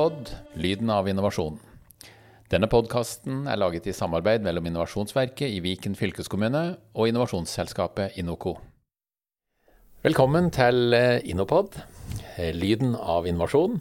Innopod 0.00 0.30
lyden 0.56 0.88
av 0.88 1.08
innovasjon. 1.10 1.58
Denne 2.48 2.70
podkasten 2.72 3.42
er 3.52 3.58
laget 3.60 3.84
i 3.84 3.92
samarbeid 3.92 4.40
mellom 4.40 4.70
Innovasjonsverket 4.70 5.52
i 5.52 5.58
Viken 5.60 5.92
fylkeskommune 5.92 6.62
og 6.96 7.10
innovasjonsselskapet 7.10 8.16
Innoco. 8.16 8.54
Velkommen 10.00 10.48
til 10.56 10.96
eh, 10.96 11.20
Innopod, 11.28 11.76
eh, 12.38 12.48
lyden 12.56 12.96
av 12.96 13.28
innovasjon. 13.28 13.76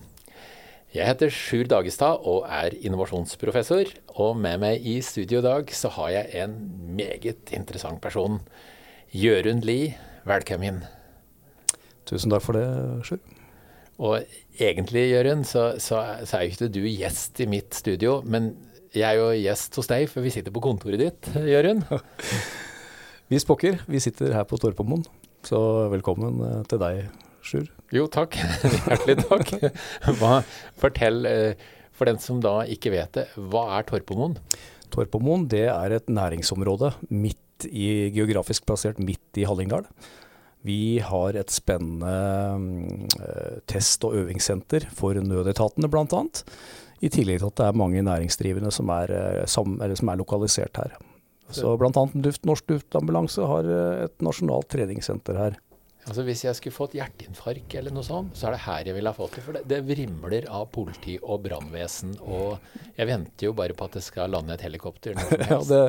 Jeg 0.91 1.07
heter 1.07 1.31
Sjur 1.31 1.71
Dagestad 1.71 2.19
og 2.27 2.51
er 2.51 2.75
innovasjonsprofessor. 2.75 3.95
Og 4.19 4.35
med 4.43 4.59
meg 4.59 4.83
i 4.83 4.99
studio 4.99 5.39
i 5.39 5.47
dag 5.47 5.71
så 5.71 5.95
har 6.01 6.17
jeg 6.17 6.43
en 6.43 6.61
meget 6.99 7.55
interessant 7.55 8.03
person. 8.03 8.41
Jørund 9.15 9.63
Lie, 9.63 9.95
velkommen. 10.27 10.83
Tusen 12.03 12.35
takk 12.35 12.43
for 12.43 12.59
det, 12.59 12.67
Sjur. 13.07 13.38
Og 13.99 14.23
egentlig, 14.59 15.09
Jørund, 15.11 15.43
så, 15.47 15.73
så, 15.81 15.99
så, 16.23 16.37
er 16.37 16.45
jo 16.45 16.53
ikke 16.53 16.71
du 16.71 16.83
gjest 16.87 17.41
i 17.43 17.47
mitt 17.51 17.75
studio, 17.75 18.19
men 18.23 18.53
jeg 18.95 19.05
er 19.05 19.19
jo 19.19 19.31
gjest 19.35 19.75
hos 19.75 19.89
deg, 19.91 20.05
for 20.09 20.25
vi 20.25 20.31
sitter 20.33 20.55
på 20.55 20.63
kontoret 20.63 21.01
ditt, 21.01 21.31
Jørund. 21.35 21.83
vi 23.31 23.41
spokker. 23.43 23.81
Vi 23.91 24.01
sitter 24.03 24.31
her 24.37 24.47
på 24.47 24.57
Torpomoen, 24.61 25.03
så 25.45 25.59
velkommen 25.91 26.39
eh, 26.47 26.61
til 26.71 26.81
deg, 26.81 27.03
Sjur. 27.43 27.67
Jo, 27.95 28.07
takk. 28.11 28.39
Hjertelig 28.87 29.17
takk. 29.25 29.53
Hva, 30.19 30.39
fortell, 30.79 31.21
eh, 31.27 31.69
for 31.95 32.07
den 32.07 32.19
som 32.23 32.39
da 32.43 32.61
ikke 32.71 32.93
vet 32.95 33.19
det, 33.19 33.27
hva 33.51 33.67
er 33.77 33.87
Torpomoen? 33.89 34.39
Torpomoen 34.93 35.43
det 35.51 35.67
er 35.73 35.99
et 35.99 36.07
næringsområde 36.09 36.93
midt 37.11 37.67
i, 37.67 38.09
geografisk 38.15 38.63
plassert 38.69 39.03
midt 39.03 39.39
i 39.39 39.45
Hallingdal. 39.47 39.87
Vi 40.67 40.99
har 40.99 41.37
et 41.39 41.53
spennende 41.53 42.15
uh, 43.15 43.59
test- 43.69 44.03
og 44.07 44.17
øvingssenter 44.19 44.89
for 44.91 45.15
nødetatene 45.15 45.87
bl.a. 45.91 46.23
I 46.99 47.11
tillegg 47.13 47.39
til 47.39 47.47
at 47.47 47.61
det 47.61 47.67
er 47.69 47.79
mange 47.79 48.03
næringsdrivende 48.03 48.71
som 48.75 48.91
er, 48.91 49.13
uh, 49.13 49.45
som, 49.47 49.79
som 49.79 50.11
er 50.11 50.19
lokalisert 50.19 50.81
her. 50.81 50.97
Så 51.55 51.77
bl.a. 51.79 52.05
Norsk 52.45 52.69
Luftambulanse 52.69 53.47
har 53.47 53.71
uh, 53.71 54.03
et 54.09 54.25
nasjonalt 54.25 54.67
treningssenter 54.73 55.39
her. 55.39 55.59
Altså 56.09 56.23
Hvis 56.25 56.41
jeg 56.45 56.57
skulle 56.57 56.73
fått 56.73 56.95
hjerteinfarkt 56.97 57.75
eller 57.77 57.93
noe 57.93 58.05
sånt, 58.07 58.33
så 58.37 58.47
er 58.47 58.55
det 58.55 58.61
her 58.63 58.87
jeg 58.89 58.95
ville 58.97 59.11
ha 59.11 59.17
fått 59.17 59.35
det. 59.37 59.43
For 59.45 59.57
det, 59.57 59.63
det 59.69 59.79
vrimler 59.85 60.47
av 60.49 60.69
politi 60.73 61.19
og 61.19 61.43
brannvesen. 61.43 62.15
Og 62.23 62.57
jeg 62.95 63.09
venter 63.09 63.49
jo 63.49 63.53
bare 63.57 63.75
på 63.77 63.85
at 63.85 63.99
det 63.99 64.03
skal 64.05 64.33
lande 64.33 64.55
et 64.55 64.63
helikopter. 64.65 65.19
ja, 65.51 65.59
det, 65.59 65.81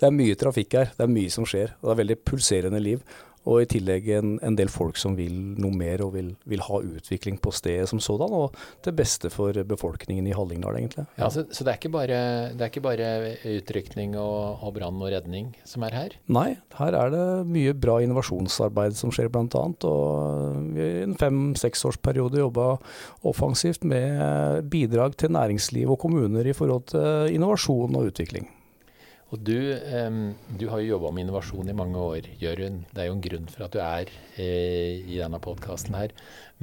det, 0.00 0.08
er 0.08 0.16
mye 0.16 0.38
trafikk 0.40 0.78
her. 0.80 0.90
Det 0.96 1.06
er 1.06 1.12
mye 1.12 1.34
som 1.34 1.46
skjer. 1.48 1.76
Og 1.78 1.90
det 1.90 1.94
er 1.94 2.00
veldig 2.02 2.18
pulserende 2.26 2.82
liv. 2.82 3.04
Og 3.48 3.62
i 3.64 3.68
tillegg 3.70 4.08
en, 4.12 4.34
en, 4.44 4.56
del 4.58 4.70
folk 4.72 4.98
som 5.00 5.14
vil 5.16 5.34
noe 5.60 5.72
mer 5.72 6.02
og 6.04 6.12
vil, 6.16 6.32
vil, 6.48 6.62
ha 6.66 6.80
utvikling 6.84 7.38
på 7.40 7.52
stedet 7.54 7.88
som 7.90 8.00
sådan. 8.02 8.34
Og 8.34 8.56
til 8.84 8.96
beste 8.98 9.30
for 9.32 9.56
befolkningen 9.68 10.28
i 10.28 10.34
Hallingdal, 10.36 10.76
egentlig. 10.80 11.06
Ja, 11.16 11.24
ja 11.24 11.30
så, 11.32 11.46
så 11.48 11.64
det, 11.64 11.72
er 11.72 11.80
ikke 11.80 11.94
bare, 11.94 12.20
det 12.58 12.68
ikke 12.68 12.84
bare 12.84 13.08
utrykning 13.58 14.18
og, 14.20 14.64
og 14.66 14.74
brann 14.76 15.00
og 15.00 15.12
redning 15.14 15.54
som 15.68 15.86
er 15.86 15.96
her? 15.96 16.18
Nei, 16.32 16.50
her 16.78 16.98
er 16.98 17.14
det 17.14 17.24
mye 17.48 17.76
bra 17.78 17.98
innovasjonsarbeid 18.04 18.98
som 18.98 19.14
skjer 19.14 19.32
bl.a. 19.32 19.64
Og 19.88 20.68
vi 20.74 20.90
i 20.98 21.06
en 21.06 21.16
fem-seksårsperiode 21.18 22.42
jobba 22.42 22.74
offensivt 23.28 23.86
med 23.88 24.68
bidrag 24.72 25.16
til 25.18 25.32
næringsliv 25.36 25.94
og 25.94 26.00
kommuner 26.04 26.46
i 26.46 26.56
forhold 26.56 26.88
til 26.92 27.36
innovasjon 27.38 27.96
og 27.96 28.12
utvikling. 28.12 28.48
Og 29.28 29.40
du, 29.44 29.58
du 30.56 30.64
har 30.72 30.80
jo 30.80 30.94
jobba 30.94 31.10
med 31.12 31.26
innovasjon 31.26 31.68
i 31.68 31.76
mange 31.76 32.00
år, 32.00 32.28
Jørund. 32.40 32.86
Det 32.94 33.02
er 33.02 33.10
jo 33.10 33.16
en 33.18 33.24
grunn 33.26 33.48
for 33.52 33.66
at 33.66 33.74
du 33.74 33.80
er 33.84 34.12
eh, 34.40 35.04
i 35.04 35.18
denne 35.20 35.40
podkasten 35.44 35.98
her. 35.98 36.14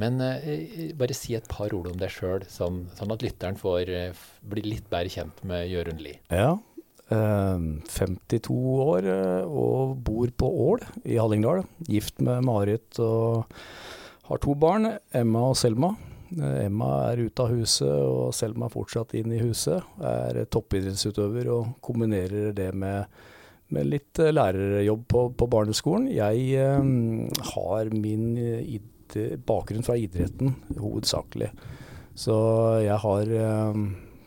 Men 0.01 0.17
eh, 0.23 0.89
bare 0.97 1.13
si 1.13 1.37
et 1.37 1.45
par 1.51 1.75
ord 1.77 1.91
om 1.91 1.99
deg 2.01 2.09
sjøl, 2.09 2.47
sånn, 2.49 2.87
sånn, 2.97 3.13
at 3.13 3.21
lytteren 3.21 3.59
får 3.59 3.91
eh, 3.93 4.23
bli 4.49 4.65
litt 4.65 4.89
bedre 4.89 5.13
kjent 5.13 5.43
med 5.45 5.69
Jørund 5.69 6.01
Lie. 6.01 6.17
Ja, 6.33 6.55
52 7.09 8.55
år 8.81 9.05
eh, 9.05 9.45
og 9.45 9.97
bor 10.05 10.31
på 10.33 10.49
Ål 10.69 10.85
i 11.05 11.19
Hallingdal. 11.21 11.63
Gift 11.85 12.21
med 12.25 12.43
Marit 12.47 12.99
og 12.99 13.45
har 14.25 14.41
to 14.41 14.55
barn, 14.57 14.95
Emma 15.13 15.51
og 15.51 15.57
Selma. 15.59 15.93
Eh, 16.33 16.65
Emma 16.65 16.89
er 17.11 17.21
ute 17.27 17.45
av 17.45 17.53
huset, 17.53 17.85
og 17.85 18.33
Selma 18.35 18.67
er 18.67 18.73
fortsatt 18.73 19.15
inn 19.19 19.33
i 19.35 19.41
huset. 19.43 19.85
Er 20.01 20.41
toppidrettsutøver 20.51 21.49
og 21.53 21.75
kombinerer 21.85 22.51
det 22.57 22.71
med, 22.75 23.05
med 23.75 23.89
litt 23.91 24.21
eh, 24.23 24.33
lærerjobb 24.33 25.05
på, 25.11 25.23
på 25.37 25.49
barneskolen. 25.51 26.09
Jeg 26.13 26.49
eh, 26.59 26.91
har 27.53 27.93
min 27.93 28.27
bakgrunn 29.45 29.85
fra 29.85 29.97
idretten 30.01 30.55
hovedsakelig. 30.81 31.51
Så 32.17 32.35
jeg 32.83 32.99
har, 33.05 33.33
eh, 33.45 33.81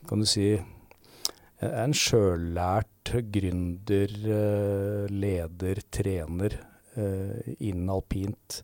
kan 0.08 0.22
du 0.22 0.28
si, 0.28 0.52
en 1.58 1.94
sjøllært 1.96 3.16
gründer, 3.34 4.12
leder, 5.10 5.80
trener 5.90 6.54
innen 6.94 7.88
alpint 7.90 8.60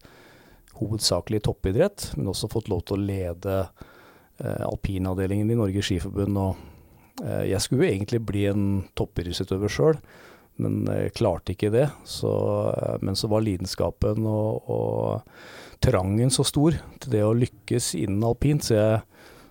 hovedsakelig 0.81 1.45
toppidrett, 1.47 2.11
men 2.19 2.31
også 2.33 2.51
fått 2.53 2.71
lov 2.73 2.85
til 2.87 2.99
å 2.99 3.07
lede 3.07 3.57
eh, 3.63 4.63
alpinavdelingen 4.67 5.53
i 5.53 5.59
Norges 5.59 5.89
Skiforbund. 5.89 6.39
Og 6.41 7.25
eh, 7.25 7.51
jeg 7.53 7.63
skulle 7.65 7.85
jo 7.85 7.93
egentlig 7.93 8.23
bli 8.27 8.47
en 8.51 8.69
toppidrettsutøver 8.99 9.73
sjøl, 9.73 10.01
men 10.63 10.85
jeg 10.87 11.15
klarte 11.19 11.55
ikke 11.55 11.73
det. 11.75 11.89
Så, 12.09 12.33
eh, 12.75 12.97
men 13.05 13.19
så 13.19 13.31
var 13.33 13.45
lidenskapen 13.47 14.27
og, 14.31 14.71
og 14.71 15.83
trangen 15.85 16.33
så 16.33 16.47
stor 16.47 16.79
til 17.03 17.17
det 17.17 17.25
å 17.27 17.35
lykkes 17.37 17.95
innen 18.01 18.25
alpint, 18.27 18.65
så 18.67 18.79
jeg, 18.79 19.03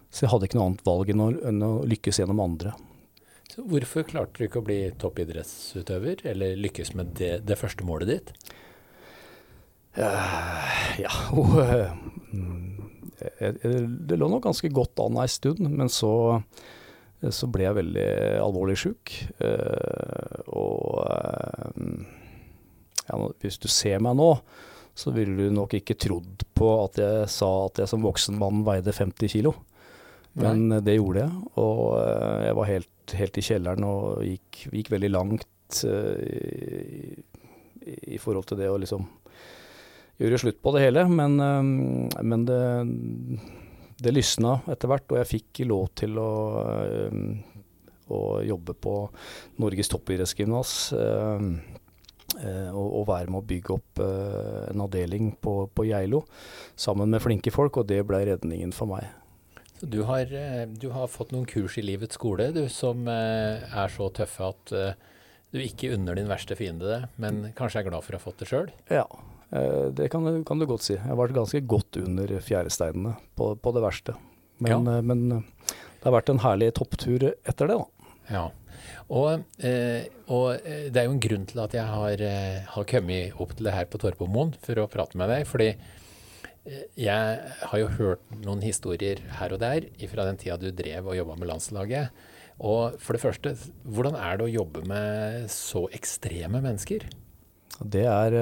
så 0.10 0.26
jeg 0.26 0.34
hadde 0.34 0.50
ikke 0.50 0.60
noe 0.60 0.72
annet 0.72 0.88
valg 0.88 1.14
enn 1.14 1.24
å, 1.24 1.30
enn 1.52 1.68
å 1.68 1.76
lykkes 1.90 2.24
gjennom 2.24 2.42
andre. 2.44 2.74
Hvorfor 3.54 4.06
klarte 4.08 4.40
du 4.40 4.48
ikke 4.48 4.64
å 4.64 4.66
bli 4.66 4.80
toppidrettsutøver, 4.98 6.24
eller 6.32 6.58
lykkes 6.58 6.96
med 6.98 7.14
det, 7.20 7.36
det 7.46 7.58
første 7.60 7.86
målet 7.86 8.10
ditt? 8.10 8.32
Uh, 9.94 11.02
ja, 11.04 11.12
og, 11.38 11.58
uh, 11.62 11.92
det 13.54 14.18
lå 14.18 14.30
nok 14.30 14.44
ganske 14.48 14.72
godt 14.74 15.00
an 15.04 15.20
ei 15.22 15.30
stund, 15.32 15.62
men 15.70 15.92
så, 15.92 16.42
så 17.30 17.50
ble 17.52 17.68
jeg 17.68 17.78
veldig 17.78 18.08
alvorlig 18.44 18.76
sjuk. 18.82 19.14
Og 20.52 20.98
ja, 23.08 23.20
hvis 23.40 23.60
du 23.64 23.70
ser 23.72 24.02
meg 24.04 24.18
nå, 24.20 24.32
så 24.98 25.14
ville 25.16 25.48
du 25.48 25.56
nok 25.56 25.78
ikke 25.78 25.96
trodd 25.96 26.44
på 26.58 26.68
at 26.82 27.00
jeg 27.00 27.30
sa 27.32 27.52
at 27.70 27.80
jeg 27.84 27.94
som 27.94 28.04
voksen 28.04 28.38
mann 28.42 28.66
veide 28.68 28.92
50 28.92 29.32
kilo. 29.38 29.56
Men 30.36 30.68
Nei. 30.68 30.82
det 30.84 30.98
gjorde 30.98 31.24
jeg, 31.24 31.34
og 31.62 31.82
jeg 32.44 32.60
var 32.60 32.72
helt, 32.74 33.18
helt 33.22 33.40
i 33.40 33.46
kjelleren 33.46 33.88
og 33.88 34.24
gikk, 34.26 34.64
gikk 34.74 34.94
veldig 34.98 35.12
langt 35.14 35.84
i, 35.86 37.14
i 38.18 38.20
forhold 38.22 38.50
til 38.50 38.60
det 38.60 38.72
å 38.74 38.80
liksom 38.82 39.08
gjøre 40.22 40.40
slutt 40.42 40.62
på 40.64 40.74
det 40.76 40.86
hele. 40.86 41.06
Men, 41.10 41.38
men 41.38 42.46
det, 42.48 42.62
det 44.04 44.14
lysna 44.14 44.60
etter 44.72 44.92
hvert, 44.92 45.08
og 45.12 45.22
jeg 45.22 45.32
fikk 45.38 45.64
lov 45.70 45.88
til 46.00 46.20
å, 46.22 46.32
å 48.14 48.22
jobbe 48.46 48.76
på 48.76 48.98
Norges 49.64 49.92
toppidrettsgymnas. 49.94 50.76
Eh, 52.34 52.70
og, 52.74 52.88
og, 52.88 53.04
være 53.06 53.30
med 53.30 53.44
å 53.44 53.46
bygge 53.46 53.76
opp 53.76 54.00
en 54.02 54.82
avdeling 54.82 55.36
på, 55.38 55.68
på 55.70 55.84
Geilo 55.86 56.24
sammen 56.74 57.12
med 57.14 57.22
flinke 57.22 57.52
folk, 57.54 57.78
og 57.78 57.92
det 57.92 58.00
ble 58.10 58.24
redningen 58.32 58.74
for 58.74 58.90
meg. 58.90 59.12
Du 59.84 60.00
har, 60.08 60.32
du 60.80 60.88
har, 60.96 61.12
fått 61.12 61.34
noen 61.36 61.46
kurs 61.46 61.76
i 61.78 61.84
livets 61.84 62.18
skole 62.18 62.48
du, 62.56 62.64
som 62.74 63.06
er 63.12 63.94
så 63.94 64.08
tøffe 64.16 64.50
at 64.50 64.74
du 65.54 65.60
ikke 65.62 65.92
unner 65.94 66.18
din 66.18 66.32
verste 66.32 66.58
fiende 66.58 66.90
det, 66.90 67.00
men 67.22 67.44
kanskje 67.54 67.84
er 67.84 67.90
glad 67.92 68.08
for 68.08 68.16
å 68.16 68.22
ha 68.22 68.24
fått 68.24 68.42
det 68.42 68.50
sjøl? 68.50 68.72
Ja, 68.90 69.06
det 69.54 70.08
kan, 70.10 70.26
kan, 70.48 70.58
du 70.58 70.66
godt 70.66 70.82
si. 70.82 70.96
Jeg 70.96 71.06
har 71.06 71.20
vært 71.20 71.36
ganske 71.36 71.60
godt 71.70 72.00
under 72.02 72.32
fjæresteinene 72.42 73.12
på, 73.38 73.52
på 73.62 73.74
det 73.76 73.84
verste. 73.84 74.16
Men, 74.64 74.88
ja. 74.88 74.98
Eh, 74.98 75.02
men, 75.02 75.32
eh, 75.32 75.80
det 76.00 76.10
har 76.10 76.18
vært 76.18 76.34
en 76.34 76.44
herlig 76.44 76.74
topptur 76.80 77.30
etter 77.32 77.72
det, 77.72 77.80
da. 77.80 78.12
Ja. 78.34 78.44
Og, 79.14 79.44
eh, 79.64 80.06
og, 80.32 80.64
det 80.64 81.00
er 81.00 81.08
jo 81.08 81.16
en 81.16 81.24
grunn 81.24 81.48
til 81.50 81.64
at 81.64 81.76
jeg 81.76 81.86
har, 81.88 82.24
har 82.76 82.88
kommet 82.90 83.36
opp 83.40 83.56
til 83.56 83.68
det 83.68 83.76
her 83.76 83.90
på 83.92 84.00
Torpomoen 84.02 84.56
for 84.64 84.80
å 84.80 84.90
prate 84.92 85.20
med 85.20 85.32
deg. 85.32 85.46
Fordi 85.48 85.74
jeg 86.96 87.40
har 87.68 87.80
jo 87.82 87.90
hørt 87.98 88.24
noen 88.40 88.62
historier 88.64 89.20
her 89.40 89.52
og 89.52 89.60
der 89.60 89.90
fra 90.08 90.28
den 90.30 90.40
tida 90.40 90.56
du 90.60 90.70
drev 90.72 91.10
og 91.12 91.18
jobba 91.18 91.36
med 91.40 91.52
landslaget. 91.52 92.24
Og 92.64 92.96
for 93.04 93.16
det 93.16 93.24
første, 93.24 93.54
hvordan 93.84 94.16
er 94.16 94.40
det 94.40 94.48
å 94.48 94.54
jobbe 94.54 94.86
med 94.88 95.50
så 95.52 95.86
ekstreme 95.96 96.62
mennesker? 96.64 97.04
Det 97.84 98.06
er 98.08 98.38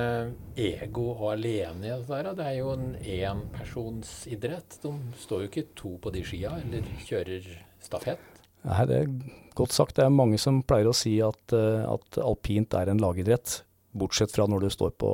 ego 0.57 1.11
og 1.11 1.27
alene 1.35 1.85
i 1.85 1.93
dette? 1.93 2.33
Det 2.39 2.47
er 2.47 2.57
jo 2.63 2.71
en 2.73 2.95
enpersonsidrett. 2.97 4.79
De 4.85 4.93
står 5.21 5.45
jo 5.45 5.51
ikke 5.51 5.67
to 5.77 5.97
på 6.01 6.13
de 6.15 6.25
skia, 6.25 6.55
eller 6.63 6.89
kjører 7.05 7.51
stafett. 7.85 8.41
Nei, 8.65 8.85
det 8.89 9.03
er 9.03 9.11
godt 9.59 9.77
sagt. 9.77 9.99
Det 9.99 10.07
er 10.07 10.15
mange 10.15 10.41
som 10.41 10.63
pleier 10.67 10.89
å 10.89 10.97
si 10.97 11.19
at, 11.25 11.57
eh, 11.57 11.85
at 11.85 12.21
alpint 12.25 12.75
er 12.75 12.91
en 12.91 13.03
lagidrett. 13.03 13.61
Bortsett 13.93 14.33
fra 14.35 14.47
når 14.51 14.67
du 14.67 14.71
står 14.73 14.95
på, 15.01 15.13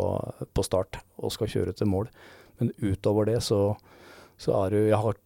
på 0.54 0.66
start 0.66 1.00
og 1.16 1.32
skal 1.34 1.50
kjøre 1.50 1.74
til 1.76 1.90
mål. 1.90 2.10
Men 2.60 2.72
utover 2.82 3.30
det 3.30 3.40
så, 3.46 3.60
så 4.38 4.54
er 4.64 4.74
det 4.74 4.86
Jeg 4.88 5.02
har 5.02 5.20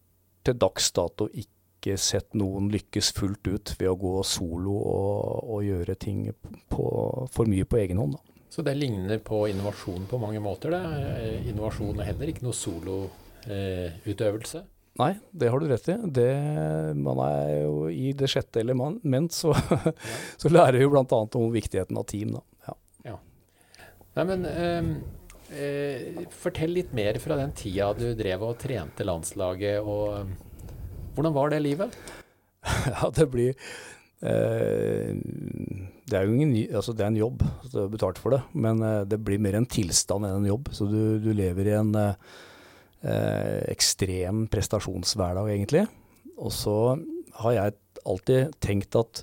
til 0.49 0.59
dags 0.59 0.91
dato 0.97 1.29
ikke 1.33 1.97
sett 2.01 2.35
noen 2.37 2.71
lykkes 2.73 3.13
fullt 3.17 3.49
ut 3.49 3.75
ved 3.79 3.91
å 3.91 3.99
gå 4.01 4.15
solo 4.27 4.75
og, 4.79 5.45
og 5.55 5.67
gjøre 5.67 5.95
ting 6.01 6.25
på, 6.73 6.85
for 7.33 7.51
mye 7.51 7.69
på 7.69 7.81
egen 7.81 8.01
hånd. 8.01 8.17
Da. 8.17 8.39
Så 8.51 8.63
det 8.65 8.75
ligner 8.75 9.19
på 9.23 9.47
innovasjon 9.49 10.07
på 10.11 10.19
mange 10.19 10.41
måter? 10.41 10.71
det. 10.75 10.83
Innovasjon 11.51 12.01
er 12.01 12.09
heller 12.11 12.33
ikke 12.33 12.47
noe 12.47 12.57
soloutøvelse? 12.57 14.63
Eh, 14.65 14.75
Nei, 14.99 15.13
det 15.31 15.51
har 15.53 15.63
du 15.63 15.69
rett 15.71 15.89
i. 15.93 15.95
Det, 16.11 16.31
man 16.99 17.21
er 17.23 17.53
jo 17.61 17.87
I 17.93 18.13
det 18.19 18.31
sjette 18.33 18.65
element 18.65 19.35
så, 19.35 19.53
ja. 19.55 19.93
så 20.43 20.51
lærer 20.51 20.81
vi 20.81 20.89
bl.a. 20.91 21.21
om 21.39 21.53
viktigheten 21.55 22.01
av 22.01 22.09
team. 22.11 22.35
Da. 22.35 22.43
Nei, 24.19 24.25
men 24.27 24.47
eh, 24.51 24.87
eh, 25.55 26.25
fortell 26.35 26.73
litt 26.75 26.91
mer 26.97 27.21
fra 27.23 27.37
den 27.39 27.53
tida 27.55 27.93
du 27.95 28.09
drev 28.19 28.43
og 28.49 28.57
trente 28.59 29.07
landslaget. 29.07 29.79
og 29.79 30.27
Hvordan 31.15 31.37
var 31.37 31.53
det 31.53 31.61
livet? 31.63 31.95
ja, 32.91 33.11
det 33.15 33.29
blir 33.31 33.53
eh, 33.55 35.15
Det 35.15 36.19
er 36.19 36.27
jo 36.27 36.35
ingen, 36.35 36.57
altså 36.75 36.97
det 36.99 37.07
er 37.07 37.13
en 37.13 37.21
jobb, 37.21 37.45
så 37.63 37.71
du 37.71 37.79
har 37.85 37.95
betalt 37.95 38.19
for 38.19 38.35
det. 38.35 38.43
Men 38.59 38.83
eh, 38.83 39.05
det 39.07 39.21
blir 39.23 39.39
mer 39.45 39.61
en 39.61 39.71
tilstand 39.71 40.27
enn 40.27 40.41
en 40.41 40.51
jobb. 40.51 40.73
Så 40.75 40.91
du, 40.91 41.01
du 41.23 41.31
lever 41.31 41.71
i 41.71 41.79
en 41.79 41.95
eh, 42.03 42.19
ekstrem 43.71 44.49
prestasjonshverdag, 44.51 45.55
egentlig. 45.55 45.87
Og 46.43 46.51
så 46.59 46.75
har 47.45 47.55
jeg 47.55 47.79
alltid 48.03 48.59
tenkt 48.67 48.99
at, 48.99 49.23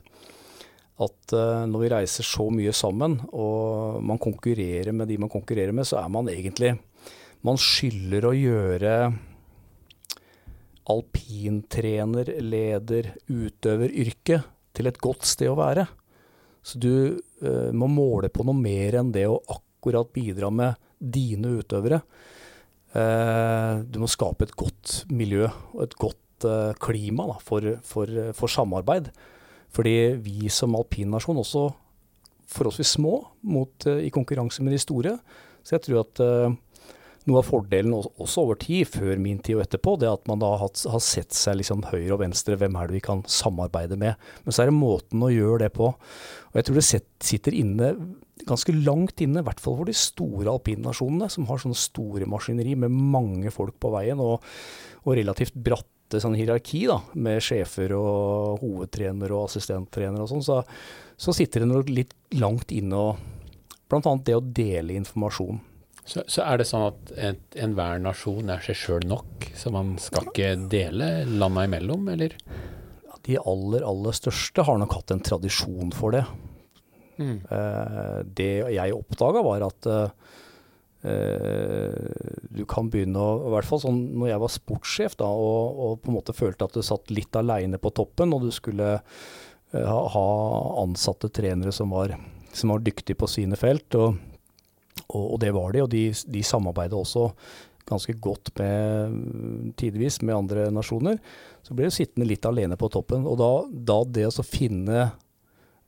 at 0.96 1.36
uh, 1.36 1.66
når 1.68 1.82
vi 1.82 1.92
reiser 1.92 2.28
så 2.28 2.48
mye 2.54 2.72
sammen, 2.76 3.18
og 3.36 4.02
man 4.06 4.20
konkurrerer 4.22 4.96
med 4.96 5.10
de 5.12 5.20
man 5.20 5.32
konkurrerer 5.32 5.76
med, 5.76 5.88
så 5.88 6.00
er 6.04 6.12
man 6.12 6.32
egentlig 6.32 6.78
Man 7.46 7.60
skylder 7.62 8.26
å 8.26 8.32
gjøre 8.34 8.94
alpintrener, 10.90 12.32
leder, 12.42 13.12
utøver, 13.30 13.92
yrke 13.94 14.40
til 14.74 14.90
et 14.90 14.98
godt 15.02 15.28
sted 15.30 15.52
å 15.52 15.60
være. 15.60 15.86
Så 16.66 16.82
du 16.82 16.92
uh, 17.46 17.70
må 17.76 17.90
måle 17.92 18.32
på 18.34 18.46
noe 18.48 18.58
mer 18.58 18.98
enn 19.02 19.12
det 19.14 19.28
å 19.30 19.42
akkurat 19.54 20.10
bidra 20.14 20.50
med 20.50 20.82
dine 20.98 21.60
utøvere. 21.60 22.02
Uh, 22.96 23.84
du 23.86 24.00
må 24.02 24.10
skape 24.10 24.48
et 24.48 24.56
godt 24.58 25.04
miljø 25.12 25.50
og 25.76 25.82
et 25.86 25.96
godt 26.00 26.48
uh, 26.48 26.72
klima 26.82 27.28
da, 27.34 27.40
for, 27.44 27.76
for, 27.86 28.12
for, 28.38 28.52
samarbeid. 28.52 29.12
Fordi 29.76 29.96
vi 30.24 30.52
som 30.54 30.78
alpinnasjon 30.78 31.42
også 31.42 31.66
forholdsvis 32.56 32.96
små 32.98 33.18
mot, 33.52 33.88
i 33.90 34.12
konkurranse 34.14 34.64
med 34.64 34.76
de 34.76 34.80
store. 34.80 35.18
Så 35.66 35.76
jeg 35.76 35.88
tror 35.88 36.04
at 36.06 36.22
noe 37.26 37.42
av 37.42 37.48
fordelen 37.48 37.94
også 37.98 38.44
over 38.44 38.58
tid, 38.62 38.86
før 38.86 39.18
min 39.22 39.40
tid 39.42 39.58
og 39.58 39.64
etterpå, 39.64 39.96
det 39.98 40.06
er 40.06 40.14
at 40.14 40.28
man 40.30 40.42
da 40.42 40.52
har, 40.62 40.70
sett 41.02 41.34
seg 41.34 41.58
liksom 41.58 41.82
høyre 41.90 42.14
og 42.14 42.22
venstre, 42.22 42.58
hvem 42.62 42.78
er 42.78 42.90
det 42.90 43.00
vi 43.00 43.06
kan 43.08 43.24
samarbeide 43.26 43.98
med. 43.98 44.20
Men 44.46 44.54
så 44.54 44.62
er 44.62 44.70
det 44.70 44.78
måten 44.78 45.26
å 45.26 45.32
gjøre 45.34 45.64
det 45.66 45.72
på. 45.74 45.90
Og 45.90 46.60
jeg 46.60 46.68
tror 46.68 46.78
det 46.78 46.86
sitter 46.86 47.58
inne, 47.58 47.92
ganske 48.46 48.76
langt 48.78 49.26
inne, 49.26 49.42
i 49.42 49.48
hvert 49.48 49.64
fall 49.64 49.80
for 49.80 49.90
de 49.90 49.98
store 49.98 50.54
alpinnasjonene, 50.54 51.32
som 51.34 51.50
har 51.50 51.64
sånne 51.64 51.80
store 51.80 52.30
maskineri 52.30 52.78
med 52.86 52.94
mange 52.94 53.54
folk 53.54 53.80
på 53.82 53.94
veien, 53.98 54.22
og, 54.22 54.46
og 55.02 55.18
relativt 55.18 55.58
bratte 56.16 56.24
sånn 56.24 56.38
hierarki 56.38 56.86
da, 56.88 57.02
med 57.14 57.42
sjefer 57.44 57.94
og 57.96 58.62
hovedtrener 58.62 59.32
og 59.32 59.50
assistenttrener 59.50 60.22
og 60.24 60.30
sånn, 60.30 60.44
så, 60.44 60.64
så 61.18 61.34
sitter 61.34 61.64
det 61.64 61.70
noe 61.70 61.84
litt 61.90 62.14
langt 62.40 62.72
inne, 62.72 62.96
og 62.96 63.18
bl.a. 63.90 64.16
det 64.24 64.36
å 64.36 64.44
dele 64.44 64.96
informasjon. 64.96 65.60
Så, 66.06 66.22
så, 66.28 66.44
er 66.46 66.60
det 66.60 66.68
sånn 66.70 66.86
at 66.92 67.12
enhver 67.58 68.00
nasjon 68.00 68.50
er 68.50 68.62
seg 68.62 68.78
sjøl 68.78 69.08
nok, 69.10 69.50
så 69.58 69.72
man 69.74 69.96
skal 69.98 70.30
ikke 70.30 70.54
dele 70.70 71.26
landa 71.26 71.66
imellom, 71.66 72.08
eller? 72.14 72.36
Ja, 73.08 73.18
de 73.26 73.40
aller, 73.42 73.86
aller 73.86 74.16
største 74.16 74.66
har 74.68 74.78
nok 74.78 75.00
hatt 75.00 75.16
en 75.16 75.24
tradisjon 75.26 75.94
for 75.96 76.14
det. 76.14 76.24
Mm. 77.18 77.40
Eh, 77.50 78.20
det 78.38 78.52
jeg 78.76 78.94
oppdaga, 78.94 79.42
var 79.46 79.66
at 79.66 79.90
eh, 79.90 80.36
du 81.06 82.64
kan 82.70 82.88
begynne 82.90 83.22
å 83.22 83.50
I 83.50 83.52
hvert 83.54 83.68
fall 83.70 83.82
sånn 83.84 84.00
når 84.18 84.32
jeg 84.32 84.42
var 84.42 84.54
sportssjef 84.54 85.18
da, 85.20 85.28
og, 85.30 85.82
og 85.86 85.98
på 86.02 86.12
en 86.12 86.18
måte 86.18 86.36
følte 86.38 86.68
at 86.68 86.78
du 86.78 86.82
satt 86.86 87.14
litt 87.14 87.36
aleine 87.38 87.78
på 87.82 87.92
toppen, 87.96 88.34
og 88.34 88.48
du 88.48 88.52
skulle 88.56 88.96
eh, 88.96 89.86
ha, 89.86 90.00
ha, 90.16 90.26
ansatte 90.84 91.30
trenere 91.30 91.74
som 91.76 91.94
var, 91.94 92.16
som 92.56 92.74
var 92.74 92.86
dyktige 92.86 93.20
på 93.20 93.30
sine 93.32 93.60
felt. 93.60 93.90
og 94.00 94.16
og, 95.12 95.34
og, 95.34 95.40
det 95.44 95.52
var 95.54 95.74
de, 95.74 95.82
og 95.84 95.90
de, 95.92 96.06
de 96.32 96.42
samarbeidet 96.46 96.98
også 96.98 97.30
ganske 97.86 98.16
godt 98.18 98.52
med, 98.58 99.18
tidvis 99.78 100.22
med 100.26 100.36
andre 100.36 100.70
nasjoner. 100.74 101.20
Så 101.66 101.76
ble 101.78 101.90
du 101.90 101.94
sittende 101.94 102.28
litt 102.30 102.46
alene 102.48 102.78
på 102.80 102.90
toppen. 102.94 103.28
Og 103.30 103.38
da, 103.40 103.52
da 103.70 104.00
det 104.10 104.28
å 104.32 104.46
finne 104.46 105.12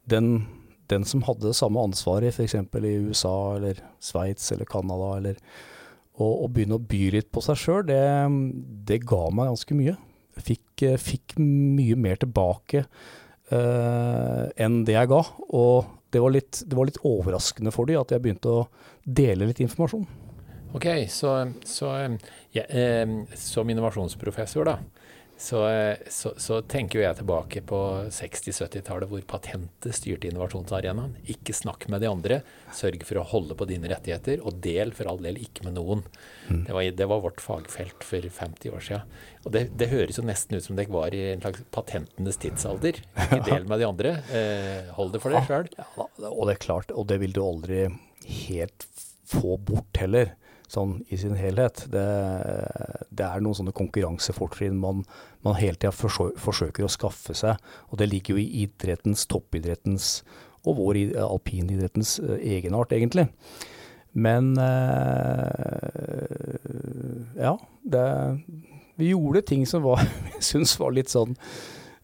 den, 0.09 0.45
den, 0.91 1.05
som 1.07 1.23
hadde 1.27 1.49
det 1.49 1.57
samme 1.57 1.83
ansvaret, 1.83 2.33
f.eks. 2.33 2.55
i 2.57 2.93
USA 3.07 3.35
eller 3.57 3.81
Sveits 4.03 4.51
eller 4.55 4.69
Canada, 4.69 5.11
eller, 5.19 5.41
og, 6.17 6.47
begynne 6.53 6.79
å 6.79 6.83
by 6.83 7.03
litt 7.13 7.29
på 7.33 7.43
seg 7.45 7.59
sjøl, 7.61 7.83
det, 7.89 8.01
det, 8.89 9.03
ga 9.05 9.27
meg 9.29 9.51
ganske 9.51 9.77
mye. 9.77 9.97
Fikk, 10.37 10.85
fikk 11.01 11.37
mye 11.41 11.97
mer 11.97 12.19
tilbake 12.21 12.83
uh, 13.53 14.45
enn 14.57 14.81
det 14.85 14.95
jeg 14.97 15.11
ga. 15.13 15.21
Og 15.49 15.93
det 16.13 16.21
var, 16.23 16.33
litt, 16.33 16.63
det 16.65 16.77
var 16.77 16.89
litt 16.89 17.01
overraskende 17.05 17.73
for 17.75 17.89
dem 17.89 18.01
at 18.01 18.13
jeg 18.13 18.23
begynte 18.23 18.53
å 18.53 18.65
dele 19.03 19.49
litt 19.49 19.61
informasjon. 19.65 20.07
Ok, 20.77 20.87
så, 21.11 21.33
så 21.65 21.93
ja, 22.51 22.63
eh, 22.65 23.05
som 23.39 23.69
innovasjonsprofessor, 23.71 24.67
da, 24.67 24.77
så, 25.37 25.59
så, 26.09 26.31
så, 26.41 26.59
tenker 26.65 27.03
jeg 27.03 27.17
tilbake 27.19 27.61
på 27.69 27.79
60-70-tallet 28.09 29.09
hvor 29.11 29.21
patentet 29.29 29.93
styrte 29.93 30.31
innovasjonsarenaen. 30.31 31.13
Ikke 31.29 31.53
snakk 31.53 31.85
med 31.93 32.01
de 32.01 32.09
andre. 32.09 32.39
Sørg 32.73 33.05
for 33.05 33.21
å 33.21 33.25
holde 33.35 33.57
på 33.57 33.67
dine 33.69 33.91
rettigheter, 33.91 34.41
og 34.41 34.57
del 34.65 34.95
for 34.97 35.11
all 35.11 35.21
del 35.21 35.37
ikke 35.43 35.67
med 35.67 35.77
noen. 35.77 36.01
Mm. 36.47 36.63
Det, 36.65 36.73
var, 36.73 36.87
det, 37.01 37.09
var, 37.13 37.21
vårt 37.27 37.43
fagfelt 37.43 38.07
for 38.07 38.25
50 38.39 38.73
år 38.73 38.87
siden. 38.87 39.13
Og 39.43 39.53
det, 39.53 39.63
det, 39.77 39.91
høres 39.93 40.17
jo 40.17 40.25
nesten 40.25 40.57
ut 40.57 40.65
som 40.65 40.79
det 40.79 40.87
var 40.91 41.13
i 41.13 41.21
en 41.35 41.45
slags 41.45 41.61
patentenes 41.75 42.41
tidsalder. 42.41 42.97
Ikke 43.27 43.43
del 43.45 43.69
med 43.69 43.83
de 43.83 43.89
andre. 43.91 44.15
Eh, 44.33 44.89
hold 44.97 45.13
det 45.13 45.21
for 45.21 45.37
deg 45.37 45.45
sjøl. 45.45 45.69
Ja, 45.77 45.87
og 46.31 46.43
det 46.49 46.57
er 46.57 46.65
klart, 46.65 46.97
og 46.97 47.05
det 47.13 47.21
vil 47.21 47.37
du 47.37 47.43
aldri 47.45 47.85
helt 48.49 48.89
få 49.27 49.59
bort 49.61 50.01
heller 50.01 50.33
sånn 50.71 50.97
i 51.13 51.19
sin 51.19 51.37
helhet. 51.39 51.85
Det, 51.91 52.05
det 53.09 53.25
er 53.27 53.43
noen 53.43 53.57
sånne 53.57 53.75
konkurransefortrinn 53.75 54.77
man, 54.79 55.03
man 55.45 55.57
hele 55.59 55.79
tida 55.79 55.93
forsøker 55.95 56.85
å 56.85 56.91
skaffe 56.91 57.35
seg. 57.37 57.61
Og 57.91 58.01
det 58.01 58.09
ligger 58.11 58.35
jo 58.35 58.43
i 58.43 58.63
idrettens, 58.65 59.25
toppidrettens 59.31 60.21
og 60.67 60.79
vår 60.81 61.01
alpinidrettens 61.23 62.17
uh, 62.19 62.35
egenart, 62.41 62.91
egentlig. 62.95 63.27
Men 64.17 64.53
uh, 64.59 64.67
ja, 67.37 67.55
det, 67.87 68.05
vi 68.99 69.13
gjorde 69.13 69.45
ting 69.47 69.65
som 69.69 69.85
var, 69.87 70.03
jeg 70.35 70.43
syns 70.51 70.77
var 70.81 70.95
litt 70.97 71.13
sånn 71.13 71.37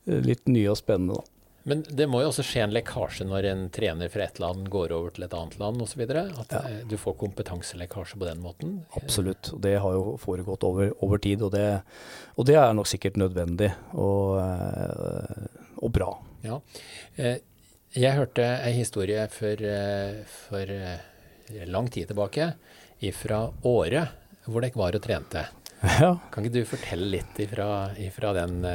litt 0.04 0.50
nye 0.52 0.68
og 0.68 0.76
spennende, 0.76 1.16
da. 1.16 1.30
Men 1.66 1.84
det 1.88 2.10
må 2.12 2.20
jo 2.20 2.28
også 2.28 2.44
skje 2.44 2.64
en 2.66 2.74
lekkasje 2.76 3.24
når 3.30 3.46
en 3.48 3.62
trener 3.72 4.10
fra 4.12 4.26
et 4.28 4.40
land 4.44 4.66
går 4.74 4.92
over 4.92 5.14
til 5.16 5.24
et 5.24 5.34
annet 5.38 5.54
land 5.62 5.82
osv. 5.86 6.02
At 6.04 6.52
Ja. 6.52 6.60
eh, 6.68 6.82
du 6.90 6.98
får 7.00 7.16
kompetanselekkasje 7.22 8.20
på 8.20 8.26
den 8.28 8.42
måten. 8.44 8.74
Absolutt. 9.00 9.54
Og 9.54 9.62
det 9.64 9.78
har 9.80 9.94
jo 9.96 10.18
foregått 10.20 10.64
over, 10.68 10.92
over 11.02 11.18
tid, 11.24 11.42
og 11.42 11.52
det, 11.56 11.82
og 12.36 12.46
det 12.46 12.56
er 12.60 12.74
nok 12.76 12.88
sikkert 12.92 13.16
nødvendig 13.16 13.72
og, 13.94 14.40
eh, 14.44 15.48
og 15.82 15.92
bra. 15.96 16.12
Ja. 16.44 16.60
Eh, 17.18 17.38
Jeg 17.96 18.16
hørte 18.18 18.42
ei 18.66 18.72
historie 18.74 19.28
for, 19.30 19.56
for 20.26 20.66
lang 21.70 21.90
tid 21.94 22.08
tilbake 22.10 22.48
fra 23.14 23.52
Åre, 23.70 24.08
hvor 24.48 24.62
dere 24.66 24.76
var 24.76 24.96
og 24.98 25.02
trente. 25.04 25.44
Ja, 26.02 26.16
Kan 26.32 26.44
ikke 26.44 26.54
du 26.56 26.66
fortelle 26.66 27.06
litt 27.12 27.38
ifra, 27.44 27.92
ifra, 28.02 28.34
den, 28.34 28.66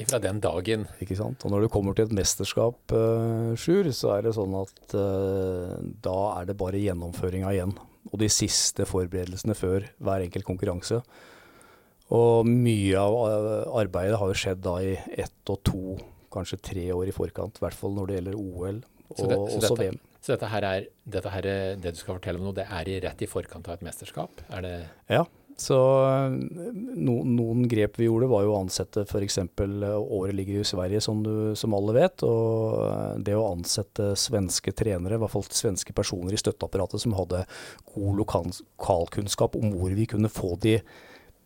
ifra 0.00 0.18
den 0.20 0.40
dagen? 0.42 0.86
ikke 1.00 1.16
sant. 1.16 1.44
Og 1.44 1.50
når 1.52 1.62
det 1.66 1.70
kommer 1.74 1.94
til 1.94 2.06
et 2.08 2.12
mesterskap, 2.16 2.78
uh, 2.92 3.54
Sjur, 3.56 3.90
så 3.94 4.16
er 4.18 4.22
det 4.26 4.34
sånn 4.34 4.54
at 4.58 4.94
uh, 4.98 5.76
da 6.02 6.16
er 6.40 6.46
det 6.50 6.56
bare 6.60 6.80
gjennomføringa 6.82 7.52
igjen. 7.54 7.76
Og 8.12 8.18
de 8.20 8.28
siste 8.28 8.84
forberedelsene 8.86 9.54
før 9.56 9.86
hver 10.02 10.24
enkelt 10.26 10.44
konkurranse. 10.44 10.98
Og 12.14 12.44
mye 12.46 12.98
av 13.00 13.14
eh, 13.24 13.70
arbeidet 13.80 14.18
har 14.20 14.28
jo 14.28 14.36
skjedd 14.36 14.60
da 14.62 14.74
i 14.84 14.90
ett 15.16 15.50
og 15.50 15.62
to, 15.64 15.94
kanskje 16.34 16.58
tre 16.68 16.84
år 16.92 17.08
i 17.08 17.14
forkant. 17.16 17.56
I 17.56 17.64
hvert 17.64 17.78
fall 17.78 17.94
når 17.96 18.10
det 18.10 18.18
gjelder 18.18 18.36
OL 18.36 18.82
og 19.08 19.16
Så 19.16 19.26
det- 19.30 19.38
så 19.38 19.46
også 19.46 19.60
dette- 19.64 19.86
VM. 19.88 19.98
Så 20.24 20.32
dette 20.34 20.48
her 20.52 20.62
er, 20.64 20.84
dette 21.08 21.30
her, 21.32 21.46
er- 21.46 21.76
det 21.76 21.94
du 21.94 21.98
skal 22.00 22.18
fortelle 22.18 22.38
om 22.40 22.44
nå, 22.46 22.54
det 22.54 22.66
er 22.70 22.88
i 22.88 23.00
rett 23.00 23.22
i 23.22 23.26
forkant 23.26 23.66
av 23.68 23.74
et 23.74 23.82
mesterskap? 23.88 24.30
Er 24.50 24.60
det 24.62 24.74
Ja, 25.08 25.24
så 25.56 25.78
eh, 26.06 26.30
no, 26.98 27.20
noen 27.22 27.68
grep 27.70 27.98
vi 28.00 28.08
gjorde 28.08 28.28
var 28.30 28.42
jo 28.42 28.54
å 28.54 28.60
ansette 28.64 29.04
f.eks. 29.06 29.38
Året 29.38 30.34
ligger 30.34 30.60
i 30.60 30.66
Sverige, 30.66 31.02
som, 31.04 31.22
du, 31.22 31.54
som 31.58 31.76
alle 31.76 31.94
vet. 31.96 32.24
Og 32.26 32.80
eh, 32.88 33.22
det 33.26 33.36
å 33.38 33.46
ansette 33.52 34.12
svenske 34.18 34.74
trenere, 34.74 35.18
i 35.18 35.22
hvert 35.22 35.34
fall 35.34 35.46
svenske 35.46 35.94
personer 35.96 36.34
i 36.34 36.40
støtteapparatet 36.40 37.04
som 37.04 37.14
hadde 37.18 37.44
god 37.94 38.22
lokalkunnskap 38.22 39.58
om 39.60 39.76
hvor 39.78 39.94
vi 39.94 40.08
kunne 40.10 40.32
få 40.32 40.56
de 40.62 40.78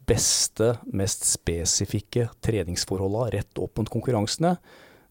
beste, 0.09 0.73
mest 0.89 1.27
spesifikke 1.29 2.31
treningsforholda 2.45 3.29
rett 3.37 3.61
opp 3.61 3.77
mot 3.77 3.91
konkurransene, 3.93 4.57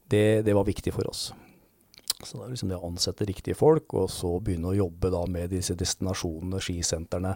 det, 0.10 0.42
det 0.48 0.56
var 0.58 0.66
viktig 0.66 0.96
for 0.96 1.10
oss. 1.12 1.30
Så 2.24 2.40
det 2.40 2.46
er 2.48 2.54
liksom 2.56 2.72
det 2.72 2.78
å 2.80 2.88
ansette 2.88 3.26
riktige 3.30 3.58
folk, 3.58 3.94
og 3.94 4.08
så 4.10 4.32
begynne 4.42 4.72
å 4.72 4.78
jobbe 4.78 5.12
da 5.14 5.22
med 5.30 5.52
disse 5.54 5.76
destinasjonene, 5.78 6.62
skisentrene, 6.64 7.36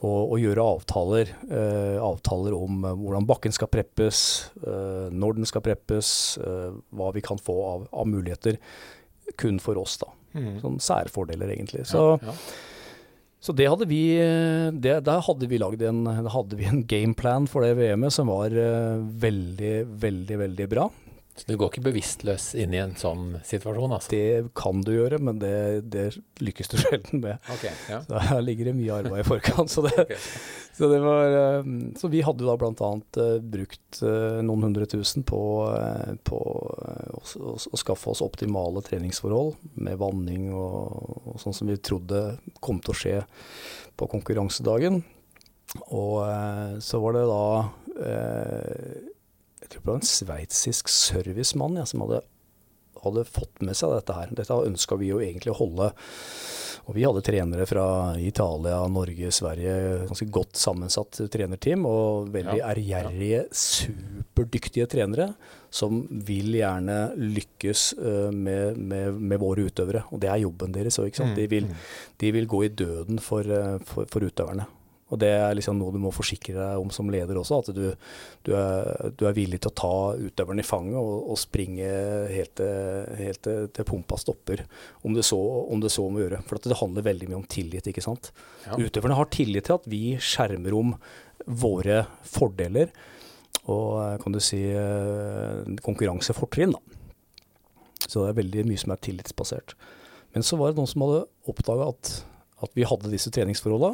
og, 0.00 0.34
og 0.34 0.36
gjøre 0.42 0.66
avtaler. 0.76 1.32
Eh, 1.48 1.96
avtaler 2.04 2.56
om 2.56 2.84
eh, 2.84 2.96
hvordan 3.00 3.28
bakken 3.28 3.56
skal 3.56 3.70
preppes, 3.72 4.22
eh, 4.60 5.08
når 5.12 5.38
den 5.38 5.48
skal 5.48 5.64
preppes, 5.64 6.12
eh, 6.44 6.70
hva 6.96 7.10
vi 7.16 7.24
kan 7.24 7.40
få 7.40 7.56
av, 7.70 7.86
av 7.96 8.08
muligheter 8.12 8.60
kun 9.40 9.60
for 9.62 9.80
oss, 9.80 9.96
da. 10.02 10.12
Sånn 10.60 10.78
særfordeler, 10.82 11.50
egentlig. 11.56 11.84
Så, 11.90 12.02
ja, 12.22 12.30
ja. 12.30 12.34
så 13.42 13.54
det 13.56 13.66
hadde 13.72 13.88
vi 13.90 14.02
eh, 14.20 14.68
det, 14.70 15.00
Der 15.08 15.24
hadde 15.26 15.48
vi 15.50 15.58
lagd 15.58 15.82
en, 15.82 16.04
en 16.06 16.84
gameplan 16.86 17.48
for 17.50 17.66
det 17.66 17.74
VM-et 17.80 18.14
som 18.14 18.30
var 18.30 18.54
eh, 18.54 19.00
veldig, 19.24 19.74
veldig, 20.04 20.38
veldig 20.44 20.68
bra. 20.70 20.90
Så 21.36 21.46
du 21.46 21.54
går 21.56 21.70
ikke 21.70 21.84
bevisstløs 21.86 22.50
inn 22.58 22.74
i 22.74 22.80
en 22.82 22.96
sånn 22.98 23.38
situasjon, 23.46 23.92
altså? 23.94 24.12
Det 24.12 24.50
kan 24.58 24.82
du 24.84 24.90
gjøre, 24.92 25.20
men 25.22 25.38
det, 25.40 25.52
det 25.92 26.06
lykkes 26.42 26.72
du 26.72 26.76
sjelden 26.82 27.22
med. 27.22 27.38
Okay, 27.54 27.72
ja. 27.88 28.00
Så 28.04 28.20
her 28.26 28.42
ligger 28.44 28.70
det 28.70 28.74
mye 28.76 28.98
arbeid 28.98 29.22
i 29.22 29.28
forkant. 29.28 29.72
Så, 29.72 29.84
det, 29.86 29.94
okay. 30.02 30.18
så, 30.76 30.90
det 30.90 30.98
var, 31.04 31.36
eh, 31.38 31.70
så 32.00 32.10
vi 32.12 32.24
hadde 32.26 32.48
da 32.48 32.56
bl.a. 32.60 32.90
brukt 33.54 34.02
eh, 34.02 34.40
noen 34.44 34.66
hundre 34.68 34.88
tusen 34.90 35.24
på, 35.28 35.40
eh, 35.76 36.12
på 36.28 36.40
eh, 36.88 37.14
å, 37.16 37.22
å, 37.22 37.54
å 37.56 37.80
skaffe 37.80 38.12
oss 38.12 38.24
optimale 38.26 38.82
treningsforhold 38.84 39.54
med 39.86 40.00
vanning 40.02 40.50
og, 40.52 41.22
og 41.30 41.40
sånn 41.40 41.56
som 41.56 41.70
vi 41.70 41.78
trodde 41.78 42.24
kom 42.60 42.82
til 42.84 42.92
å 42.92 43.00
skje 43.04 43.16
på 43.96 44.10
konkurransedagen. 44.10 45.00
Og 45.94 46.20
eh, 46.26 46.76
så 46.82 47.00
var 47.00 47.16
det 47.16 47.24
da 47.30 47.44
eh, 48.10 49.10
Tror 49.70 49.84
det 49.84 49.92
var 49.92 50.00
en 50.00 50.10
sveitsisk 50.10 50.90
servicemann 50.90 51.78
ja, 51.78 51.86
som 51.86 52.02
hadde, 52.04 52.24
hadde 53.04 53.26
fått 53.28 53.62
med 53.62 53.78
seg 53.78 53.94
dette 53.94 54.16
her. 54.16 54.32
Dette 54.34 54.62
ønska 54.66 54.98
vi 54.98 55.12
jo 55.12 55.20
egentlig 55.22 55.54
å 55.54 55.60
holde. 55.60 55.92
Og 56.90 56.96
vi 56.96 57.04
hadde 57.06 57.22
trenere 57.22 57.66
fra 57.70 57.84
Italia, 58.18 58.80
Norge, 58.90 59.30
Sverige. 59.34 59.74
Ganske 60.08 60.26
godt 60.32 60.58
sammensatt 60.58 61.20
trenerteam. 61.30 61.84
Og 61.86 62.32
veldig 62.34 62.56
Ja, 62.58 62.72
ærgjerrige, 62.72 63.44
superdyktige 63.54 64.88
trenere 64.90 65.28
som 65.70 66.02
vil 66.10 66.56
gjerne 66.58 67.12
lykkes 67.14 67.84
eh, 67.94 68.32
med, 68.34 68.80
med, 68.80 69.22
med 69.22 69.38
våre 69.38 69.68
utøvere. 69.70 70.02
Og 70.10 70.18
det 70.24 70.32
er 70.32 70.42
jobben 70.42 70.74
deres 70.74 70.98
òg, 70.98 71.12
ikke 71.12 71.22
sant. 71.22 71.38
De 71.38 71.46
vil, 71.52 71.70
de 72.18 72.34
vil 72.34 72.50
gå 72.50 72.64
i 72.66 72.74
døden 72.74 73.22
for, 73.22 73.46
eh, 73.46 73.78
for, 73.86 74.10
for 74.10 74.26
utøverne. 74.26 74.66
Og 75.10 75.18
det 75.18 75.30
er 75.34 75.54
liksom 75.58 75.78
noe 75.80 75.94
du 75.94 75.98
må 76.02 76.12
forsikre 76.14 76.54
deg 76.56 76.80
om 76.82 76.90
som 76.94 77.10
leder 77.10 77.38
også, 77.40 77.60
at 77.60 77.70
du, 77.74 77.82
du, 78.46 78.52
er, 78.54 79.12
du 79.18 79.26
er 79.26 79.36
villig 79.36 79.60
til 79.62 79.72
å 79.72 79.78
ta 79.82 79.92
utøveren 80.18 80.62
i 80.62 80.66
fanget 80.66 80.98
og, 81.00 81.30
og 81.34 81.40
springe 81.40 81.88
helt, 82.30 82.54
til, 82.60 83.14
helt 83.20 83.42
til, 83.46 83.70
til 83.74 83.88
pumpa 83.88 84.18
stopper, 84.20 84.64
om 85.02 85.16
det, 85.16 85.26
så, 85.26 85.38
om 85.40 85.82
det 85.82 85.92
så 85.92 86.06
må 86.06 86.22
gjøre. 86.22 86.42
For 86.46 86.60
at 86.60 86.70
det 86.70 86.78
handler 86.80 87.08
veldig 87.10 87.30
mye 87.30 87.40
om 87.42 87.48
tillit, 87.50 87.90
ikke 87.90 88.06
sant. 88.06 88.32
Ja. 88.66 88.78
Utøverne 88.78 89.18
har 89.18 89.32
tillit 89.34 89.68
til 89.68 89.80
at 89.80 89.88
vi 89.90 90.04
skjermer 90.22 90.78
om 90.78 90.94
våre 91.46 92.04
fordeler 92.28 92.92
og 93.68 94.00
eh, 94.00 94.16
kan 94.22 94.34
du 94.34 94.40
si 94.42 94.62
eh, 94.72 95.76
konkurransefortrinn, 95.84 96.74
da. 96.76 96.80
Så 98.06 98.24
det 98.24 98.30
er 98.30 98.40
veldig 98.40 98.66
mye 98.70 98.80
som 98.80 98.94
er 98.94 99.02
tillitsbasert. 99.04 99.76
Men 100.34 100.46
så 100.46 100.56
var 100.58 100.70
det 100.70 100.80
noen 100.80 100.90
som 100.90 101.04
hadde 101.04 101.26
oppdaga 101.50 101.90
at, 101.92 102.12
at 102.64 102.72
vi 102.78 102.86
hadde 102.88 103.12
disse 103.12 103.30
treningsforholda. 103.34 103.92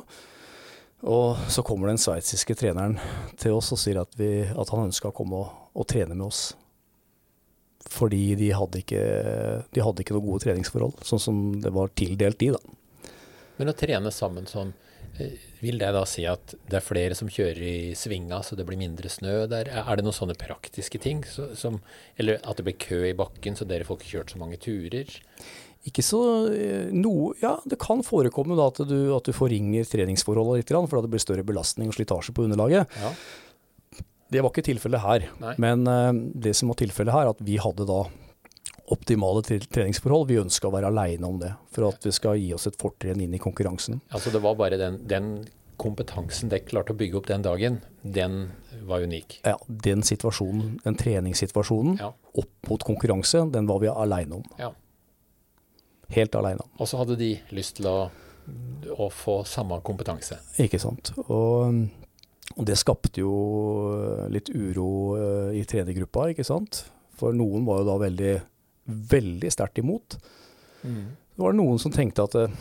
Og 1.05 1.37
så 1.53 1.63
kommer 1.67 1.91
den 1.91 2.01
sveitsiske 2.01 2.57
treneren 2.57 2.97
til 3.41 3.59
oss 3.59 3.73
og 3.75 3.81
sier 3.81 4.01
at, 4.01 4.15
vi, 4.17 4.47
at 4.49 4.73
han 4.73 4.89
ønska 4.89 5.11
å 5.11 5.17
komme 5.17 5.43
og, 5.43 5.67
og 5.77 5.89
trene 5.91 6.17
med 6.17 6.29
oss. 6.31 6.55
Fordi 7.87 8.35
de 8.39 8.49
hadde 8.57 8.81
ikke, 8.83 9.03
de 9.71 9.85
hadde 9.85 10.03
ikke 10.03 10.17
noen 10.17 10.27
gode 10.27 10.47
treningsforhold, 10.47 11.05
sånn 11.07 11.23
som 11.23 11.45
det 11.63 11.71
var 11.75 11.93
tildelt 11.95 12.41
de, 12.41 12.51
da. 12.57 13.13
Men 13.61 13.71
å 13.71 13.77
trene 13.77 14.11
sammen 14.13 14.49
sånn, 14.51 14.73
eh, 15.21 15.37
vil 15.63 15.79
det 15.81 15.93
da 15.95 16.03
si 16.09 16.27
at 16.29 16.57
det 16.67 16.81
er 16.81 16.85
flere 16.85 17.17
som 17.17 17.31
kjører 17.31 17.63
i 17.63 17.77
svinga, 17.97 18.43
så 18.45 18.59
det 18.59 18.67
blir 18.69 18.81
mindre 18.81 19.13
snø 19.13 19.47
der? 19.53 19.71
Er 19.71 19.97
det 19.97 20.05
noen 20.05 20.17
sånne 20.17 20.37
praktiske 20.41 21.01
ting? 21.01 21.23
Som, 21.29 21.79
eller 22.21 22.43
at 22.43 22.59
det 22.59 22.67
blir 22.67 22.81
kø 22.83 23.01
i 23.07 23.17
bakken, 23.17 23.57
så 23.57 23.69
dere 23.69 23.87
får 23.87 24.01
ikke 24.01 24.13
kjørt 24.17 24.35
så 24.35 24.43
mange 24.43 24.61
turer? 24.61 25.17
Ikke 25.87 26.03
så 26.03 26.21
eh, 26.51 26.89
noe 26.93 27.33
Ja, 27.43 27.55
det 27.65 27.79
kan 27.83 28.03
forekomme 28.07 28.57
da 28.59 28.67
at 28.73 28.81
du, 28.89 28.97
at 29.15 29.29
du 29.29 29.33
forringer 29.37 29.87
treningsforholdet 29.87 30.63
litt, 30.65 30.71
grann, 30.73 30.89
fordi 30.91 31.07
det 31.07 31.13
blir 31.15 31.23
større 31.23 31.47
belastning 31.47 31.91
og 31.93 31.97
slitasje 31.99 32.35
på 32.35 32.47
underlaget. 32.49 32.91
Ja. 33.03 33.13
Det 34.35 34.43
var 34.43 34.51
ikke 34.51 34.67
tilfellet 34.67 35.05
her. 35.05 35.27
Nei. 35.43 35.55
Men 35.63 35.87
eh, 35.87 36.13
det 36.47 36.57
som 36.59 36.73
var 36.73 36.81
tilfellet 36.83 37.15
her, 37.15 37.31
at 37.31 37.43
vi 37.47 37.59
hadde 37.63 37.87
da 37.87 38.01
optimale 38.93 39.43
treningsforhold. 39.43 40.29
Vi 40.31 40.39
ønska 40.39 40.69
å 40.69 40.75
være 40.75 40.91
aleine 40.93 41.27
om 41.27 41.39
det, 41.43 41.53
for 41.75 41.89
at 41.89 42.05
vi 42.07 42.13
skal 42.15 42.39
gi 42.39 42.53
oss 42.55 42.69
et 42.71 42.77
fortrinn 42.79 43.23
inn 43.25 43.35
i 43.35 43.41
konkurransen. 43.43 43.99
Altså 44.15 44.31
det 44.35 44.43
var 44.45 44.55
bare 44.59 44.79
den, 44.79 45.01
den 45.11 45.31
kompetansen 45.81 46.49
dere 46.53 46.65
klarte 46.65 46.95
å 46.95 46.99
bygge 46.99 47.19
opp 47.19 47.27
den 47.29 47.43
dagen, 47.45 47.81
den 48.03 48.37
var 48.89 49.03
unik. 49.05 49.41
Ja, 49.45 49.57
Den 49.67 50.03
situasjonen, 50.07 50.79
den 50.85 50.97
treningssituasjonen 50.97 51.99
Ja. 52.01 52.13
opp 52.39 52.71
mot 52.71 52.85
konkurranse, 52.87 53.43
den 53.53 53.67
var 53.67 53.83
vi 53.83 53.91
aleine 53.91 54.39
om. 54.39 54.45
Ja. 54.59 54.71
Helt 56.15 56.35
aleine. 56.39 56.65
Og 56.79 56.89
så 56.89 57.01
hadde 57.01 57.17
de 57.19 57.33
lyst 57.57 57.79
til 57.79 57.89
å, 57.91 57.99
å 58.95 59.09
få 59.11 59.41
samme 59.49 59.81
kompetanse. 59.87 60.39
Ikke 60.63 60.81
sant. 60.83 61.13
Og, 61.27 61.81
og 62.55 62.69
det 62.69 62.79
skapte 62.79 63.25
jo 63.25 63.33
litt 64.33 64.53
uro 64.55 64.91
eh, 65.19 65.59
i 65.61 65.65
trenergruppa, 65.69 66.31
ikke 66.33 66.47
sant. 66.47 66.85
For 67.17 67.35
noen 67.35 67.67
var 67.67 67.83
jo 67.83 67.89
da 67.91 67.99
veldig, 68.05 68.35
veldig 69.17 69.53
sterkt 69.53 69.81
imot. 69.83 70.19
Det 70.87 71.43
var 71.43 71.57
noen 71.57 71.81
som 71.83 71.93
tenkte 71.95 72.27
at 72.29 72.39
eh, 72.39 72.59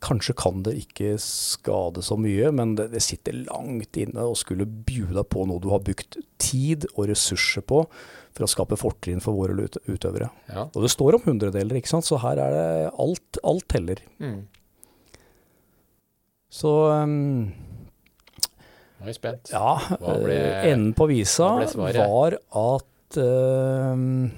kanskje 0.00 0.34
kan 0.40 0.62
det 0.64 0.72
ikke 0.80 1.14
skade 1.20 2.00
så 2.04 2.16
mye, 2.16 2.48
men 2.56 2.74
det, 2.78 2.86
det 2.94 3.02
sitter 3.04 3.36
langt 3.44 3.98
inne 4.00 4.24
å 4.30 4.36
skulle 4.38 4.64
bjuda 4.64 5.24
på 5.28 5.44
noe 5.48 5.60
du 5.60 5.68
har 5.72 5.82
brukt 5.84 6.16
tid 6.40 6.86
og 6.94 7.10
ressurser 7.10 7.64
på 7.68 7.82
for 8.30 8.46
å 8.46 8.48
skape 8.48 8.78
fortrinn 8.80 9.20
for 9.20 9.36
våre 9.36 9.66
utøvere. 9.90 10.30
Ja. 10.48 10.68
Og 10.70 10.86
det 10.86 10.92
står 10.94 11.18
om 11.18 11.24
hundredeler, 11.26 11.76
ikke 11.80 11.92
sant, 11.92 12.06
så 12.08 12.20
her 12.22 12.40
er 12.40 12.54
det 12.56 12.64
alt, 13.02 13.40
alt 13.44 13.66
teller. 13.68 14.00
Mm. 14.22 14.38
Så 16.50 16.70
um, 16.90 17.50
Nå 17.50 19.06
er 19.06 19.12
jeg 19.12 19.18
spent. 19.20 19.52
Ja, 19.54 19.76
ble- 20.00 20.38
eh, 20.38 20.70
enden 20.72 20.94
på 20.98 21.06
visa 21.10 21.52
var 21.76 22.36
at 22.40 23.20
um, 23.20 24.30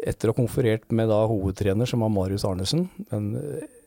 etter 0.00 0.30
å 0.30 0.32
ha 0.32 0.38
konferert 0.38 0.86
med 0.96 1.10
da 1.12 1.20
hovedtrener, 1.28 1.88
som 1.88 2.00
var 2.04 2.10
Marius 2.14 2.46
Arnesen, 2.48 2.86
en 3.12 3.34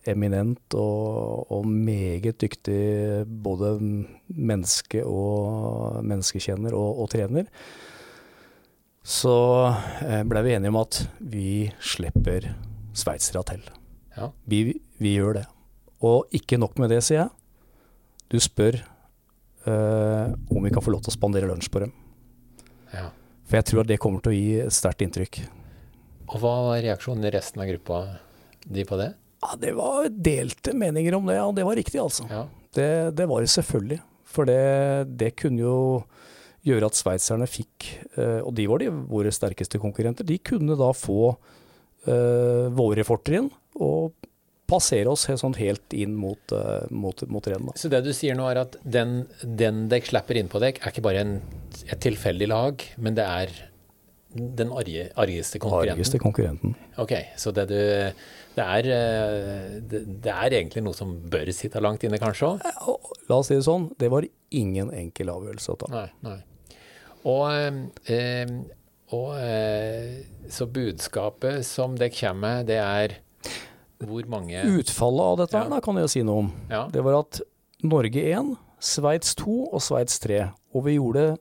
eminent 0.09 0.75
og, 0.77 1.51
og 1.53 1.67
meget 1.67 2.39
dyktig 2.41 3.23
både 3.43 3.75
menneske 4.27 5.03
og 5.05 6.03
menneskekjenner 6.03 6.75
og, 6.77 7.03
og 7.03 7.09
trener, 7.13 7.47
så 9.03 9.35
blei 9.99 10.23
ble 10.31 10.43
vi 10.45 10.53
enige 10.55 10.71
om 10.71 10.79
at 10.79 11.01
vi 11.19 11.47
slipper 11.83 12.47
sveitsere 12.95 13.43
til. 13.49 13.65
Ja. 14.15 14.29
Vi, 14.47 14.61
vi 15.01 15.15
gjør 15.17 15.41
det. 15.41 15.45
Og 16.03 16.31
ikke 16.35 16.59
nok 16.59 16.77
med 16.79 16.91
det, 16.93 17.01
sier 17.03 17.23
jeg. 17.23 17.33
Du 18.31 18.39
spør 18.41 18.79
eh, 18.79 20.29
om 20.51 20.63
vi 20.63 20.71
kan 20.73 20.83
få 20.83 20.93
lov 20.93 21.03
til 21.03 21.13
å 21.13 21.17
spandere 21.17 21.49
lunsj 21.49 21.71
på 21.73 21.83
dem. 21.85 21.93
ja. 22.93 23.09
For 23.43 23.59
jeg 23.59 23.67
tror 23.67 23.81
at 23.83 23.89
det 23.91 23.99
kommer 24.01 24.23
til 24.23 24.31
å 24.31 24.37
gi 24.37 24.51
et 24.63 24.73
sterkt 24.73 25.03
inntrykk. 25.03 25.41
Og 26.31 26.37
hva 26.41 26.53
var 26.69 26.79
reaksjonen 26.81 27.27
i 27.27 27.31
resten 27.35 27.61
av 27.61 27.67
gruppa 27.69 27.97
de 28.63 28.85
på 28.87 28.97
det? 28.97 29.09
Ja, 29.43 29.59
Det 29.59 29.75
var 29.75 30.07
delte 30.09 30.73
meninger 30.77 31.19
om 31.19 31.27
det, 31.27 31.37
og 31.43 31.55
det 31.57 31.67
var 31.67 31.75
riktig, 31.75 31.99
altså. 31.99 32.27
Ja. 32.31 32.45
Det, 32.73 32.89
det 33.19 33.27
var 33.29 33.43
det 33.43 33.51
selvfølgelig. 33.53 33.99
For 34.33 34.49
det, 34.49 35.13
det 35.19 35.33
kunne 35.37 35.61
jo 35.61 35.77
gjøre 36.63 36.87
at 36.87 36.97
sveitserne 36.97 37.47
fikk, 37.49 37.89
eh, 38.15 38.39
og 38.39 38.53
de 38.55 38.67
var 38.71 38.81
de 38.81 38.89
våre 38.89 39.33
sterkeste 39.35 39.81
konkurrenter, 39.83 40.25
de 40.27 40.39
kunne 40.39 40.77
da 40.79 40.93
få 40.95 41.33
uh, 42.07 42.67
våre 42.75 43.03
fortrinn 43.07 43.49
og 43.83 44.13
passere 44.69 45.11
oss 45.11 45.27
helt, 45.27 45.41
sånn 45.43 45.57
helt 45.59 45.95
inn 45.95 46.15
mot, 46.15 46.55
uh, 46.55 46.87
mot, 46.89 47.19
mot 47.27 47.51
rennet. 47.51 47.77
Så 47.79 47.91
det 47.91 47.99
du 48.05 48.13
sier 48.15 48.37
nå 48.39 48.47
er 48.47 48.63
at 48.63 48.79
den, 48.83 49.25
den 49.43 49.85
dere 49.91 50.07
slipper 50.07 50.39
inn 50.39 50.49
på 50.51 50.63
dekk, 50.63 50.79
er 50.81 50.95
ikke 50.95 51.05
bare 51.05 51.25
en, 51.25 51.35
et 51.83 51.99
tilfeldig 52.03 52.49
lag, 52.49 52.87
men 52.95 53.19
det 53.19 53.27
er 53.27 53.53
den 54.33 54.71
arge, 54.73 55.09
argeste 55.19 55.59
konkurrenten? 55.61 55.97
Argeste 55.97 56.19
konkurrenten. 56.21 56.75
Ok, 57.01 57.13
så 57.37 57.53
det 57.55 57.67
du 57.69 57.77
det 58.53 58.61
er, 58.63 58.87
eh, 58.93 59.69
det, 59.81 60.03
det 60.21 60.29
er 60.31 60.53
egentlig 60.59 60.83
noe 60.85 60.93
som 60.93 61.15
bør 61.29 61.49
sitte 61.55 61.81
langt 61.81 62.03
inne, 62.05 62.19
kanskje 62.21 62.51
òg? 62.51 63.07
La 63.29 63.39
oss 63.39 63.49
si 63.49 63.57
det 63.57 63.65
sånn, 63.65 63.87
det 63.97 64.11
var 64.13 64.27
ingen 64.53 64.91
enkel 64.93 65.31
avgjørelse 65.33 65.73
å 65.73 65.79
ta. 65.81 65.89
Nei. 65.93 66.07
nei. 66.21 66.37
Og, 67.29 67.47
eh, 68.13 68.53
og 69.15 69.29
eh, 69.39 70.19
så 70.53 70.67
budskapet 70.69 71.65
som 71.65 71.97
dere 71.97 72.13
kommer 72.13 72.59
med, 72.59 72.69
det 72.69 72.77
er 72.83 73.17
hvor 74.03 74.27
mange 74.27 74.59
Utfallet 74.67 75.23
av 75.31 75.37
dette 75.45 75.63
Ja. 75.63 75.69
da 75.71 75.79
kan 75.81 75.97
jeg 76.01 76.11
si 76.11 76.23
noe 76.27 76.45
om. 76.45 76.53
Ja. 76.69 76.85
Det 76.91 77.01
var 77.05 77.21
at 77.23 77.41
Norge 77.83 78.21
1, 78.21 78.53
Sveits 78.83 79.33
2 79.39 79.57
og 79.71 79.81
Sveits 79.81 80.19
3. 80.19 80.43
Og 80.75 80.85
vi 80.85 80.97
gjorde 80.97 81.37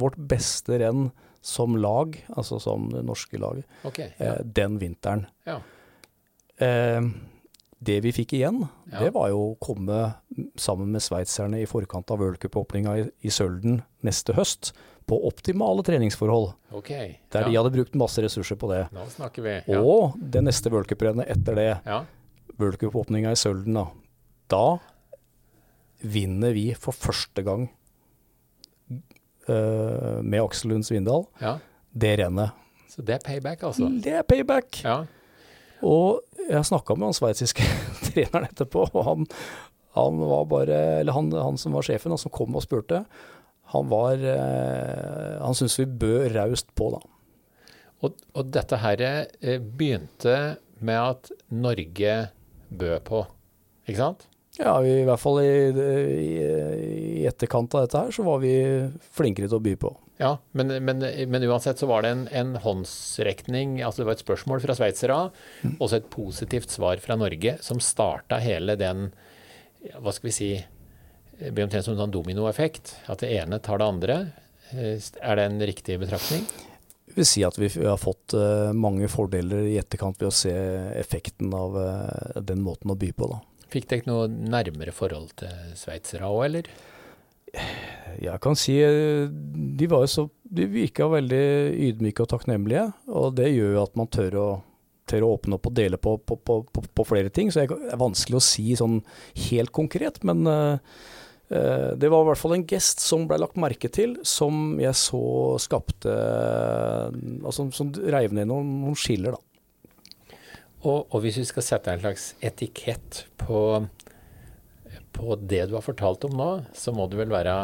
vårt 0.00 0.16
beste 0.16 0.80
renn 0.80 1.10
som 1.42 1.76
lag, 1.80 2.16
altså 2.36 2.58
som 2.60 2.88
det 2.92 3.04
norske 3.08 3.38
laget, 3.40 3.64
Ok. 3.84 3.98
eh, 4.18 4.38
den 4.44 4.78
vinteren. 4.78 5.26
ja. 5.46 5.60
Eh, 6.60 7.00
det 7.82 8.02
vi 8.04 8.10
fikk 8.12 8.34
igjen, 8.36 8.68
Ja. 8.92 8.98
det 9.00 9.14
var 9.14 9.30
jo 9.30 9.38
å 9.54 9.58
komme 9.58 10.14
sammen 10.60 10.90
med 10.92 11.00
sveitserne 11.00 11.62
i 11.62 11.64
forkant 11.66 12.10
av 12.10 12.18
worldcupåpninga 12.20 12.98
i, 13.00 13.06
i 13.24 13.30
Sølden 13.32 13.82
neste 14.04 14.34
høst, 14.36 14.74
på 15.08 15.16
optimale 15.26 15.82
treningsforhold. 15.82 16.52
Okay, 16.76 17.16
Der 17.32 17.40
ja. 17.40 17.48
de 17.48 17.56
hadde 17.56 17.72
brukt 17.72 17.94
masse 17.96 18.20
ressurser 18.22 18.54
på 18.60 18.68
det. 18.68 18.82
Nå 18.92 19.06
snakker 19.08 19.42
vi. 19.42 19.54
Ja. 19.72 19.80
Og 19.80 20.12
det 20.20 20.42
neste 20.44 20.68
worldcuprennet 20.70 21.26
etter 21.32 21.54
det, 21.56 21.80
ja. 21.86 22.04
worldcupåpninga 22.60 23.32
i 23.32 23.34
Sølden, 23.40 23.72
da. 23.74 23.86
Da 24.52 24.78
vinner 26.02 26.52
vi 26.52 26.74
for 26.74 26.92
første 26.92 27.42
gang 27.44 27.70
eh, 29.50 30.20
med 30.22 30.42
Aksel 30.42 30.72
Lund 30.74 30.86
Svindal 30.86 31.26
ja. 31.42 31.56
det 31.92 32.16
rennet. 32.22 32.56
Så 32.90 33.04
det 33.06 33.18
er 33.18 33.24
payback, 33.24 33.64
altså? 33.68 33.88
Det 34.02 34.14
er 34.20 34.26
payback! 34.26 34.82
Ja. 34.84 35.02
Og 35.86 36.22
jeg 36.50 36.66
snakka 36.68 36.96
med 36.96 37.10
han 37.10 37.16
sveitsiske 37.16 37.66
treneren 38.08 38.48
etterpå, 38.50 38.86
og 38.90 39.04
han, 39.06 39.28
han 39.96 40.18
var 40.32 40.48
bare 40.50 40.80
Eller 41.00 41.16
han, 41.16 41.30
han 41.32 41.60
som 41.60 41.76
var 41.76 41.86
sjefen, 41.86 42.12
han 42.12 42.20
som 42.20 42.32
kom 42.34 42.58
og 42.58 42.64
spurte, 42.66 43.04
han 43.70 43.86
var 43.90 44.18
uh, 44.18 45.38
Han 45.44 45.56
syntes 45.56 45.78
vi 45.78 45.86
bød 46.02 46.34
raust 46.34 46.74
på, 46.74 46.90
da. 46.96 47.00
Og, 48.00 48.16
og 48.34 48.48
dette 48.48 48.78
her 48.80 49.02
eh, 49.04 49.60
begynte 49.60 50.36
med 50.80 50.96
at 50.96 51.30
Norge 51.52 52.14
bød 52.72 53.02
på, 53.04 53.20
ikke 53.84 54.00
sant? 54.00 54.24
Ja, 54.58 54.72
i 54.82 55.04
hvert 55.06 55.22
fall 55.22 55.38
i, 55.44 55.50
i, 55.70 56.30
i 57.20 57.26
etterkant 57.28 57.74
av 57.78 57.84
dette 57.84 58.00
her, 58.02 58.10
så 58.12 58.24
var 58.26 58.40
vi 58.42 58.50
flinkere 59.14 59.46
til 59.46 59.60
å 59.60 59.62
by 59.62 59.74
på. 59.80 59.92
Ja, 60.20 60.34
men, 60.58 60.72
men, 60.84 61.04
men 61.30 61.44
uansett 61.48 61.80
så 61.80 61.86
var 61.88 62.02
det 62.04 62.10
en, 62.12 62.24
en 62.36 62.50
håndsrekning, 62.60 63.78
altså 63.86 64.02
det 64.02 64.08
var 64.10 64.18
et 64.18 64.24
spørsmål 64.24 64.60
fra 64.64 64.74
sveitsere, 64.76 65.20
og 65.78 65.86
så 65.86 66.00
et 66.00 66.10
positivt 66.12 66.74
svar 66.74 67.00
fra 67.00 67.16
Norge, 67.16 67.54
som 67.64 67.80
starta 67.80 68.40
hele 68.42 68.74
den, 68.80 69.06
hva 70.02 70.12
skal 70.12 70.28
vi 70.28 70.34
si, 70.36 70.50
det 71.40 71.54
blir 71.56 71.64
omtrent 71.64 71.86
som 71.86 71.94
en 71.94 72.02
sånn 72.02 72.12
dominoeffekt, 72.18 72.98
at 73.08 73.22
det 73.24 73.30
ene 73.38 73.62
tar 73.64 73.80
det 73.80 73.86
andre. 73.94 74.18
Eh, 74.74 74.98
Er 75.22 75.38
det 75.38 75.46
en 75.46 75.62
riktig 75.70 75.96
betraktning? 76.02 76.44
Jeg 77.10 77.16
vil 77.16 77.26
si 77.26 77.40
at 77.46 77.56
vi 77.58 77.70
har 77.80 77.96
fått 77.98 78.34
eh, 78.36 78.74
mange 78.76 79.08
fordeler 79.10 79.64
i 79.70 79.78
etterkant 79.80 80.20
ved 80.20 80.28
å 80.28 80.34
se 80.36 80.52
effekten 81.00 81.54
av 81.56 81.78
eh, 81.80 82.42
den 82.44 82.60
måten 82.62 82.92
å 82.92 82.98
by 82.98 83.08
på, 83.16 83.30
da. 83.32 83.40
Fikk 83.70 83.86
dere 83.90 84.08
noe 84.10 84.26
nærmere 84.28 84.94
forhold 84.94 85.34
til 85.38 85.74
sveitsere 85.78 86.26
òg, 86.26 86.44
eller? 86.48 86.70
Jeg 88.20 88.38
kan 88.42 88.58
si 88.58 88.76
eh, 88.82 89.28
de 89.30 89.88
De 90.50 90.66
virka 90.70 91.06
veldig 91.10 91.44
ydmyke 91.90 92.24
og 92.24 92.30
takknemlige, 92.32 92.90
og 93.08 93.34
det 93.38 93.52
gjør 93.52 93.76
jo 93.76 93.82
at 93.84 93.96
man 93.98 94.10
tør 94.10 94.36
å, 94.38 94.48
tør 95.06 95.26
å 95.26 95.32
åpne 95.36 95.58
opp 95.58 95.70
og 95.70 95.74
dele 95.74 95.98
på, 95.98 96.16
på, 96.18 96.36
på, 96.36 96.62
på, 96.66 97.06
flere 97.06 97.30
ting. 97.30 97.50
Så 97.50 97.62
det 97.62 97.70
er 97.70 98.00
vanskelig 98.00 98.38
å 98.38 98.44
si 98.44 98.74
sånn 98.78 99.00
helt 99.48 99.72
konkret, 99.74 100.22
men 100.26 100.42
eh, 100.50 100.96
eh, 101.54 101.90
det 101.94 102.10
var 102.10 102.24
i 102.24 102.30
hvert 102.30 102.42
fall 102.42 102.56
en 102.58 102.66
gest 102.70 103.02
som 103.04 103.28
ble 103.30 103.38
lagt 103.42 103.60
merke 103.62 103.90
til, 103.94 104.18
som 104.26 104.78
jeg 104.82 104.96
så 104.98 105.22
skapte 105.62 106.10
Altså 106.10 107.70
som 107.74 107.94
reiv 107.94 108.34
ned 108.34 108.50
noen, 108.50 108.74
noen 108.82 108.98
skiller, 108.98 109.38
da. 109.38 109.49
Og, 110.80 111.06
og 111.12 111.20
hvis 111.24 111.36
vi 111.42 111.44
skal 111.48 111.64
sette 111.66 111.92
en 111.92 112.00
slags 112.00 112.30
etikett 112.40 113.24
på, 113.42 113.60
på 115.16 115.36
det 115.44 115.66
du 115.68 115.74
har 115.76 115.84
fortalt 115.84 116.24
om 116.28 116.36
nå, 116.38 116.50
så 116.76 116.94
må 116.96 117.04
det 117.12 117.18
vel 117.20 117.32
være 117.34 117.56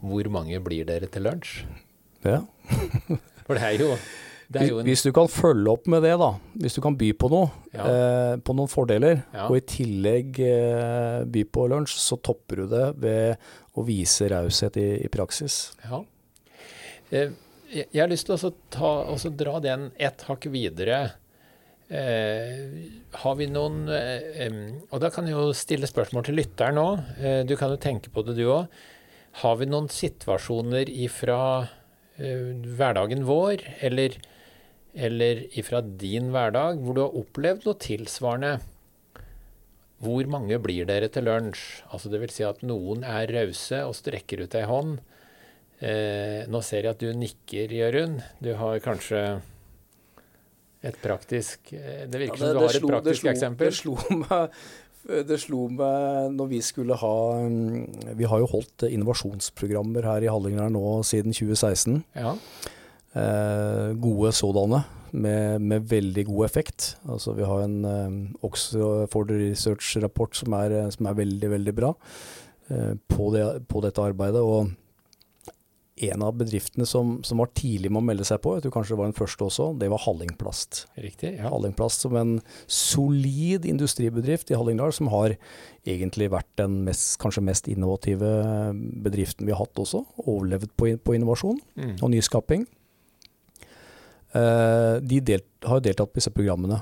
hvor 0.00 0.30
mange 0.32 0.60
blir 0.64 0.86
dere 0.88 1.08
til 1.12 1.26
lunsj? 1.26 1.64
Ja. 2.24 2.42
For 3.46 3.58
det 3.58 3.64
er 3.66 3.82
jo, 3.82 3.88
det 4.52 4.62
er 4.62 4.68
jo 4.70 4.78
en 4.80 4.86
Hvis 4.86 5.02
du 5.02 5.10
kan 5.16 5.28
følge 5.32 5.72
opp 5.72 5.88
med 5.90 6.04
det, 6.06 6.14
da. 6.20 6.30
Hvis 6.62 6.78
du 6.78 6.80
kan 6.84 6.96
by 7.00 7.10
på 7.18 7.30
noe, 7.32 7.50
Ja. 7.74 7.84
eh, 7.90 8.36
på 8.44 8.54
noen 8.56 8.70
fordeler, 8.70 9.24
Ja. 9.34 9.48
og 9.48 9.58
i 9.58 9.64
tillegg 9.66 10.38
eh, 10.46 11.24
by 11.26 11.44
på 11.50 11.66
lunsj, 11.74 11.98
så 12.00 12.20
topper 12.22 12.62
du 12.62 12.66
det 12.70 12.86
ved 13.02 13.50
å 13.74 13.84
vise 13.86 14.30
raushet 14.30 14.78
i, 14.80 14.88
i 15.04 15.10
praksis. 15.12 15.72
Ja. 15.84 16.04
Eh, 17.10 17.32
Jeg 17.70 18.00
har 18.02 18.08
lyst 18.10 18.26
til 18.26 18.34
å 18.34 18.52
ta, 18.74 18.88
dra 19.38 19.60
den 19.62 19.90
ett 19.98 20.24
hakk 20.26 20.48
videre. 20.50 21.12
Eh, 21.90 22.70
har 23.18 23.34
vi 23.34 23.48
noen 23.50 23.88
eh, 23.90 24.52
Og 24.94 25.00
da 25.02 25.08
kan 25.10 25.26
jeg 25.26 25.34
jo 25.34 25.50
stille 25.58 25.88
spørsmål 25.90 26.28
til 26.28 26.38
lytteren 26.38 26.78
òg. 26.78 27.00
Eh, 27.18 27.40
du 27.42 27.56
kan 27.58 27.72
jo 27.74 27.80
tenke 27.82 28.12
på 28.14 28.22
det, 28.22 28.36
du 28.38 28.44
òg. 28.46 28.70
Har 29.42 29.56
vi 29.58 29.66
noen 29.66 29.90
situasjoner 29.90 30.90
ifra 30.90 31.68
hverdagen 32.20 33.22
vår, 33.24 33.62
eller, 33.86 34.16
eller 34.92 35.38
ifra 35.56 35.78
din 35.80 36.28
hverdag, 36.34 36.82
hvor 36.82 36.96
du 36.96 37.00
har 37.00 37.14
opplevd 37.16 37.64
noe 37.64 37.78
tilsvarende? 37.80 38.50
Hvor 40.04 40.28
mange 40.28 40.58
blir 40.60 40.88
dere 40.88 41.08
til 41.12 41.24
lunsj? 41.28 41.62
Altså 41.94 42.10
det 42.12 42.20
vil 42.20 42.34
si 42.34 42.44
at 42.44 42.60
noen 42.66 43.06
er 43.08 43.32
rause 43.32 43.80
og 43.86 43.96
strekker 43.96 44.44
ut 44.44 44.58
ei 44.58 44.66
hånd. 44.68 44.98
Eh, 45.80 46.44
nå 46.50 46.60
ser 46.64 46.84
jeg 46.84 46.92
at 46.92 47.00
du 47.00 47.08
nikker, 47.16 47.72
Jørund. 47.72 48.20
Du 48.44 48.52
har 48.58 48.82
kanskje 48.84 49.40
et 50.80 50.96
praktisk 51.02 51.74
eh, 51.76 52.06
Det 52.08 52.22
virker 52.22 52.40
som 52.40 52.54
du 52.54 52.62
har 52.62 52.76
et 52.78 52.86
praktisk 52.92 53.28
eksempel. 53.32 53.68
Det 53.68 53.80
slo 53.82 53.96
meg 54.24 54.54
det 55.00 55.38
slo 55.40 55.62
meg 55.72 56.34
når 56.36 56.48
vi 56.50 56.58
skulle 56.60 56.96
ha 57.00 57.14
mm, 57.48 58.16
Vi 58.18 58.28
har 58.28 58.42
jo 58.42 58.50
holdt 58.50 58.84
innovasjonsprogrammer 58.84 60.04
her 60.04 60.26
i 60.26 60.28
Hallingdal 60.28 60.74
nå 60.74 61.00
siden 61.08 61.32
2016. 61.32 62.02
Ja. 62.20 62.34
Eh, 63.10 63.86
gode 63.98 64.30
sådanne, 64.36 64.84
med, 65.10 65.60
med 65.60 65.88
veldig 65.90 66.26
god 66.28 66.44
effekt. 66.46 66.92
Altså 67.08 67.32
Vi 67.34 67.48
har 67.48 67.64
en 67.64 67.78
eh, 67.84 68.44
Oxford 68.46 69.32
Research-rapport 69.32 70.36
som, 70.36 70.54
er, 70.60 70.76
som 70.94 71.08
er 71.10 71.16
veldig, 71.18 71.50
veldig 71.56 71.74
bra 71.74 71.94
eh, 72.70 72.92
på, 73.08 73.32
det, 73.34 73.46
på 73.66 73.82
dette 73.82 74.04
arbeidet. 74.04 74.44
og 74.44 74.70
en 76.08 76.22
av 76.24 76.34
bedriftene 76.40 76.86
som, 76.88 77.18
som 77.26 77.40
var 77.42 77.50
tidlig 77.58 77.90
med 77.92 78.00
å 78.00 78.06
melde 78.08 78.24
seg 78.24 78.40
på, 78.44 78.54
jeg 78.56 78.64
tror 78.64 78.72
kanskje 78.78 78.94
det 78.94 78.98
var 79.00 79.10
den 79.10 79.16
første 79.18 79.44
også, 79.46 79.66
det 79.80 79.90
var 79.92 80.02
Hallingplast. 80.06 80.80
Riktig. 80.96 81.34
ja. 81.36 81.50
Hallingplast 81.52 82.06
som 82.06 82.16
en 82.16 82.32
solid 82.70 83.66
industribedrift 83.68 84.50
i 84.52 84.56
Hallingdal, 84.56 84.92
som 84.96 85.10
har 85.12 85.36
egentlig 85.84 86.30
vært 86.32 86.48
den 86.60 86.80
mest, 86.86 87.18
kanskje 87.22 87.44
mest 87.44 87.68
innovative 87.68 88.30
bedriften 89.04 89.48
vi 89.48 89.52
har 89.52 89.62
hatt 89.64 89.80
også. 89.84 90.02
Overlevd 90.26 90.72
på, 90.76 90.92
på 91.04 91.16
innovasjon 91.18 91.60
Mm. 91.76 91.96
og 92.02 92.10
nyskaping. 92.12 92.66
Eh, 94.34 94.96
de 95.02 95.20
delt, 95.26 95.46
har 95.66 95.80
deltatt 95.82 96.12
på 96.12 96.20
disse 96.20 96.32
programmene. 96.34 96.80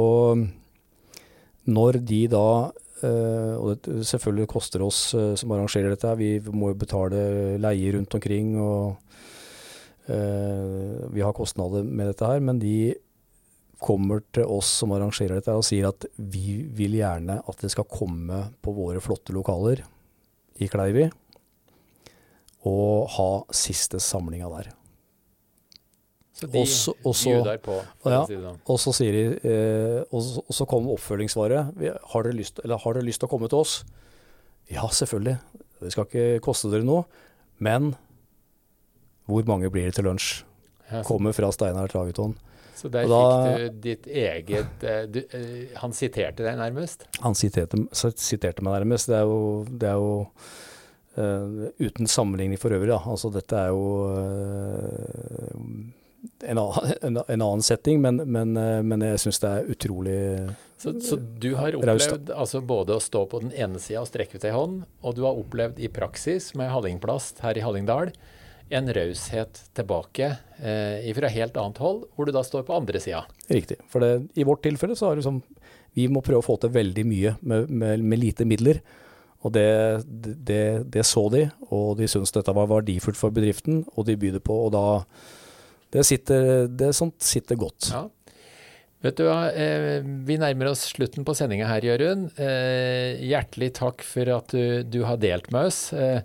Og 0.00 0.46
når 1.68 2.00
de 2.04 2.22
da 2.32 2.46
Og 3.02 3.82
det 3.84 4.06
selvfølgelig 4.08 4.50
koster 4.52 4.84
oss 4.86 5.14
eh, 5.18 5.32
som 5.38 5.54
arrangerer 5.54 5.94
dette, 5.94 6.16
vi 6.20 6.36
må 6.52 6.72
jo 6.72 6.80
betale 6.82 7.22
leie 7.62 7.94
rundt 7.96 8.18
omkring 8.18 8.56
og 8.62 9.02
Eh, 10.06 11.10
vi 11.10 11.20
har 11.20 11.32
kostnader 11.32 11.82
med 11.82 12.10
dette 12.10 12.26
her, 12.26 12.40
men 12.40 12.58
de 12.58 12.94
kommer 13.82 14.22
til 14.34 14.46
oss 14.50 14.70
som 14.82 14.94
arrangerer 14.94 15.38
dette 15.38 15.54
og 15.54 15.64
sier 15.66 15.88
at 15.88 16.06
vi 16.16 16.62
vil 16.74 16.98
gjerne 16.98 17.38
at 17.38 17.62
det 17.62 17.70
skal 17.72 17.88
komme 17.90 18.44
på 18.62 18.74
våre 18.74 19.02
flotte 19.02 19.34
lokaler 19.34 19.82
i 20.62 20.68
Kleivi 20.70 21.08
og 22.70 23.10
ha 23.16 23.30
siste 23.54 23.98
samlinga 24.02 24.50
der. 24.52 24.70
Så 26.34 26.46
de 26.50 26.58
Også- 26.62 26.94
også- 27.04 27.28
bjuder 27.30 27.58
på, 27.60 27.74
Og 28.04 28.10
Ja. 28.12 28.24
si 28.26 28.34
sånn. 28.34 28.58
Så 28.78 28.92
sier 28.94 29.12
de 29.12 29.24
eh, 29.48 30.04
og, 30.10 30.22
så- 30.22 30.38
og 30.48 30.50
så 30.56 30.66
kommer 30.66 30.92
oppfølgingssvaret. 30.96 32.00
Har 32.12 32.22
dere, 32.22 32.32
lyst, 32.32 32.58
eller, 32.64 32.78
har 32.78 32.94
dere 32.94 33.04
lyst 33.04 33.20
til 33.20 33.28
å 33.28 33.30
komme 33.30 33.48
til 33.48 33.58
oss? 33.58 33.84
Ja, 34.70 34.82
selvfølgelig. 34.88 35.38
Det 35.80 35.92
skal 35.92 36.04
ikke 36.06 36.40
koste 36.40 36.70
dere 36.70 36.84
noe. 36.84 37.04
Men 37.60 37.94
hvor 39.28 39.44
mange 39.46 39.70
blir 39.70 39.84
det 39.90 39.94
til 39.94 40.04
lunsj? 40.04 40.42
Kommer 41.04 41.32
fra 41.34 41.50
Steinar 41.52 41.88
Trageton. 41.88 42.34
så 42.74 42.90
der 42.90 43.06
da- 43.06 43.56
fikk 43.56 43.58
du 43.58 43.80
ditt 43.80 44.06
eget 44.06 44.82
eh, 44.84 45.06
du, 45.06 45.20
eh, 45.32 45.68
Han 45.76 45.92
siterte 45.92 46.36
deg 46.38 46.56
nærmest? 46.56 47.04
Han 47.20 47.34
siterte, 47.34 47.76
siterte 48.16 48.62
meg 48.62 48.82
nærmest. 48.82 49.06
Det 49.06 49.16
er 49.16 49.22
jo, 49.24 49.64
det 49.64 49.88
er 49.88 49.92
jo 50.00 50.26
uh, 51.18 51.68
uten 51.78 52.06
sammenligning 52.08 52.58
for 52.58 52.70
øvrig, 52.70 52.88
da. 52.88 52.98
Altså 53.04 53.30
dette 53.32 53.52
er 53.52 53.68
jo 53.68 53.82
eh, 54.16 55.52
en, 56.42 56.58
annen, 56.58 56.92
en, 57.02 57.16
en 57.28 57.42
annen 57.42 57.62
setting, 57.62 58.02
men, 58.02 58.22
men, 58.24 58.56
eh, 58.56 58.82
men 58.86 59.04
jeg 59.06 59.22
syns 59.24 59.42
det 59.42 59.50
er 59.50 59.72
utrolig 59.74 60.18
Så, 60.80 60.94
så 61.02 61.16
du 61.16 61.52
har 61.58 61.76
opplevd 61.78 62.30
altså 62.34 62.62
både 62.66 62.98
å 62.98 63.02
stå 63.02 63.24
på 63.30 63.42
den 63.44 63.54
ene 63.54 63.80
sida 63.82 64.02
og 64.02 64.10
strekke 64.10 64.38
ut 64.38 64.46
ei 64.46 64.54
hånd, 64.54 64.84
og 65.02 65.18
du 65.18 65.24
har 65.26 65.38
opplevd 65.38 65.82
i 65.82 65.90
praksis 65.92 66.52
med 66.58 66.72
Hallingplast 66.74 67.42
her 67.46 67.58
i 67.58 67.64
Hallingdal 67.64 68.14
en 68.72 68.88
raushet 68.94 69.58
tilbake 69.76 70.30
eh, 70.62 71.10
fra 71.16 71.28
helt 71.28 71.56
annet 71.60 71.80
hold, 71.82 72.06
hvor 72.14 72.26
du 72.26 72.32
da 72.32 72.40
står 72.46 72.64
på 72.64 72.76
andre 72.76 73.00
sida. 73.02 73.26
Riktig. 73.52 73.76
For 73.92 74.00
det, 74.00 74.30
i 74.38 74.46
vårt 74.48 74.62
tilfelle 74.64 74.96
så 74.96 75.10
er 75.10 75.18
det 75.18 75.26
sånn 75.26 75.42
Vi 75.92 76.06
må 76.08 76.22
prøve 76.24 76.40
å 76.40 76.46
få 76.46 76.56
til 76.56 76.72
veldig 76.72 77.04
mye 77.04 77.34
med, 77.40 77.68
med, 77.68 78.00
med 78.00 78.20
lite 78.20 78.46
midler. 78.48 78.80
Og 79.42 79.52
det, 79.52 79.66
det, 80.06 80.86
det 80.94 81.04
så 81.04 81.26
de, 81.34 81.48
og 81.68 81.98
de 81.98 82.08
syntes 82.08 82.32
dette 82.32 82.54
var 82.54 82.70
verdifullt 82.70 83.18
for 83.18 83.34
bedriften, 83.34 83.82
og 83.92 84.06
de 84.06 84.16
byr 84.16 84.38
det 84.38 84.44
på. 84.46 84.54
Og 84.54 84.70
da 84.72 85.02
Det 85.92 86.04
sitter 86.08 86.68
det 86.72 86.92
sånt 86.96 87.20
sitter 87.24 87.58
godt. 87.60 87.90
Ja. 87.92 88.06
Vet 89.02 89.18
du 89.18 89.24
hva, 89.26 89.50
eh, 89.50 89.98
vi 90.26 90.36
nærmer 90.38 90.70
oss 90.70 90.84
slutten 90.92 91.26
på 91.26 91.34
sendinga 91.34 91.66
her, 91.66 91.82
Jørund. 91.82 92.30
Eh, 92.38 93.18
hjertelig 93.18 93.72
takk 93.80 94.04
for 94.06 94.30
at 94.30 94.54
du, 94.54 94.84
du 94.86 95.02
har 95.08 95.18
delt 95.18 95.50
med 95.50 95.72
oss. 95.72 95.80
Eh, 95.92 96.22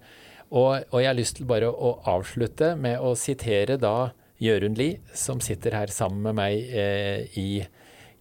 og, 0.52 0.86
og 0.94 1.02
jeg 1.02 1.10
har 1.10 1.18
lyst 1.18 1.40
til 1.40 1.50
bare 1.50 1.72
å 1.74 1.96
avslutte 2.08 2.76
med 2.78 3.02
å 3.02 3.16
sitere 3.18 3.80
da 3.82 4.12
Jørund 4.40 4.78
Lie, 4.78 5.02
som 5.18 5.42
sitter 5.42 5.74
her 5.74 5.90
sammen 5.90 6.22
med 6.28 6.38
meg 6.38 7.34
i 7.42 7.66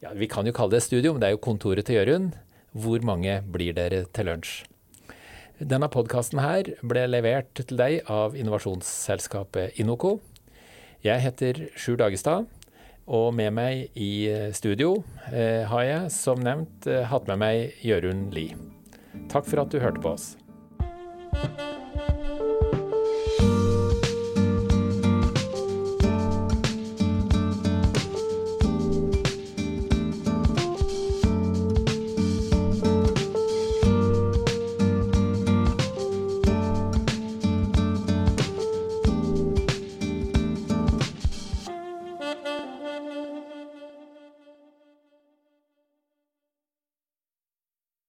ja, 0.00 0.14
Vi 0.16 0.28
kan 0.32 0.48
jo 0.48 0.54
kalle 0.56 0.78
det 0.78 0.86
studio, 0.86 1.12
men 1.12 1.20
det 1.20 1.28
er 1.28 1.36
jo 1.36 1.44
kontoret 1.44 1.86
til 1.86 2.00
Jørund. 2.00 2.32
Hvor 2.72 3.04
mange 3.04 3.42
blir 3.44 3.76
dere 3.76 4.06
til 4.16 4.30
lunsj? 4.30 4.64
Denne 5.60 5.88
podkasten 5.92 6.40
her 6.40 6.72
ble 6.84 7.04
levert 7.08 7.52
til 7.60 7.76
deg 7.76 8.08
av 8.12 8.34
innovasjonsselskapet 8.36 9.78
Inoco. 9.80 10.16
Jeg 11.06 11.22
heter 11.22 11.58
Sjur 11.78 11.98
Dagestad. 12.00 12.48
Og 13.06 13.28
med 13.38 13.52
meg 13.54 13.92
i 13.94 14.26
studio 14.56 14.96
eh, 15.30 15.62
har 15.70 15.84
jeg, 15.86 16.08
som 16.10 16.40
nevnt, 16.42 16.88
eh, 16.90 17.04
hatt 17.06 17.28
med 17.30 17.38
meg 17.38 17.76
Jørund 17.86 18.34
Lie. 18.34 18.56
Takk 19.30 19.46
for 19.46 19.62
at 19.62 19.70
du 19.70 19.78
hørte 19.78 20.02
på 20.02 20.16
oss. 20.16 20.32